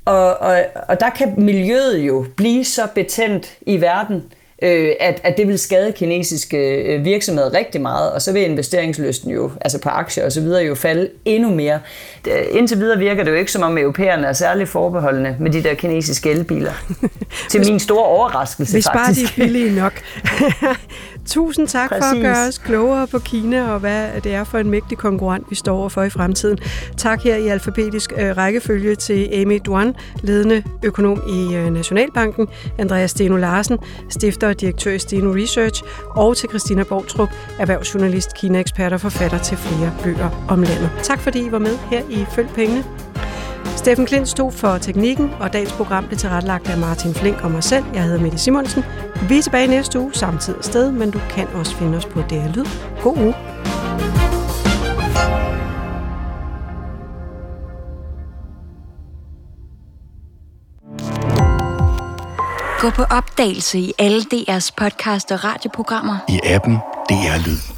[0.05, 0.59] Og, og,
[0.89, 4.22] og der kan miljøet jo blive så betændt i verden,
[4.62, 9.30] øh, at, at det vil skade kinesiske øh, virksomheder rigtig meget, og så vil investeringslysten
[9.30, 11.80] jo, altså på aktier og så videre, jo falde endnu mere.
[12.50, 15.74] Indtil videre virker det jo ikke, som om europæerne er særlig forbeholdende med de der
[15.74, 16.72] kinesiske elbiler.
[17.50, 19.38] Til min store overraskelse Hvis bare de faktisk.
[19.38, 19.92] er billige nok.
[21.27, 22.05] Tusind tak Præcis.
[22.05, 25.51] for at gøre os klogere på Kina og hvad det er for en mægtig konkurrent,
[25.51, 26.59] vi står overfor i fremtiden.
[26.97, 32.49] Tak her i alfabetisk øh, rækkefølge til Amy Duan, ledende økonom i øh, Nationalbanken,
[32.79, 38.93] Andreas Steno Larsen, stifter og direktør i Steno Research, og til Christina Borgtrup, erhvervsjournalist, Kina-ekspert
[38.93, 40.91] og forfatter til flere bøger om landet.
[41.03, 42.85] Tak fordi I var med her i Følg Pengene.
[43.77, 47.64] Steffen Klint stod for teknikken, og dagens program blev tilrettelagt af Martin Flink og mig
[47.64, 47.85] selv.
[47.95, 48.85] Jeg hedder Mette Simonsen.
[49.29, 52.53] Vi er tilbage næste uge, samtidig sted, men du kan også finde os på DR
[52.55, 52.66] Lyd.
[53.03, 53.35] God uge.
[62.81, 66.16] Gå på opdagelse i alle DR's podcast og radioprogrammer.
[66.29, 66.75] I appen
[67.09, 67.74] DR Lyd.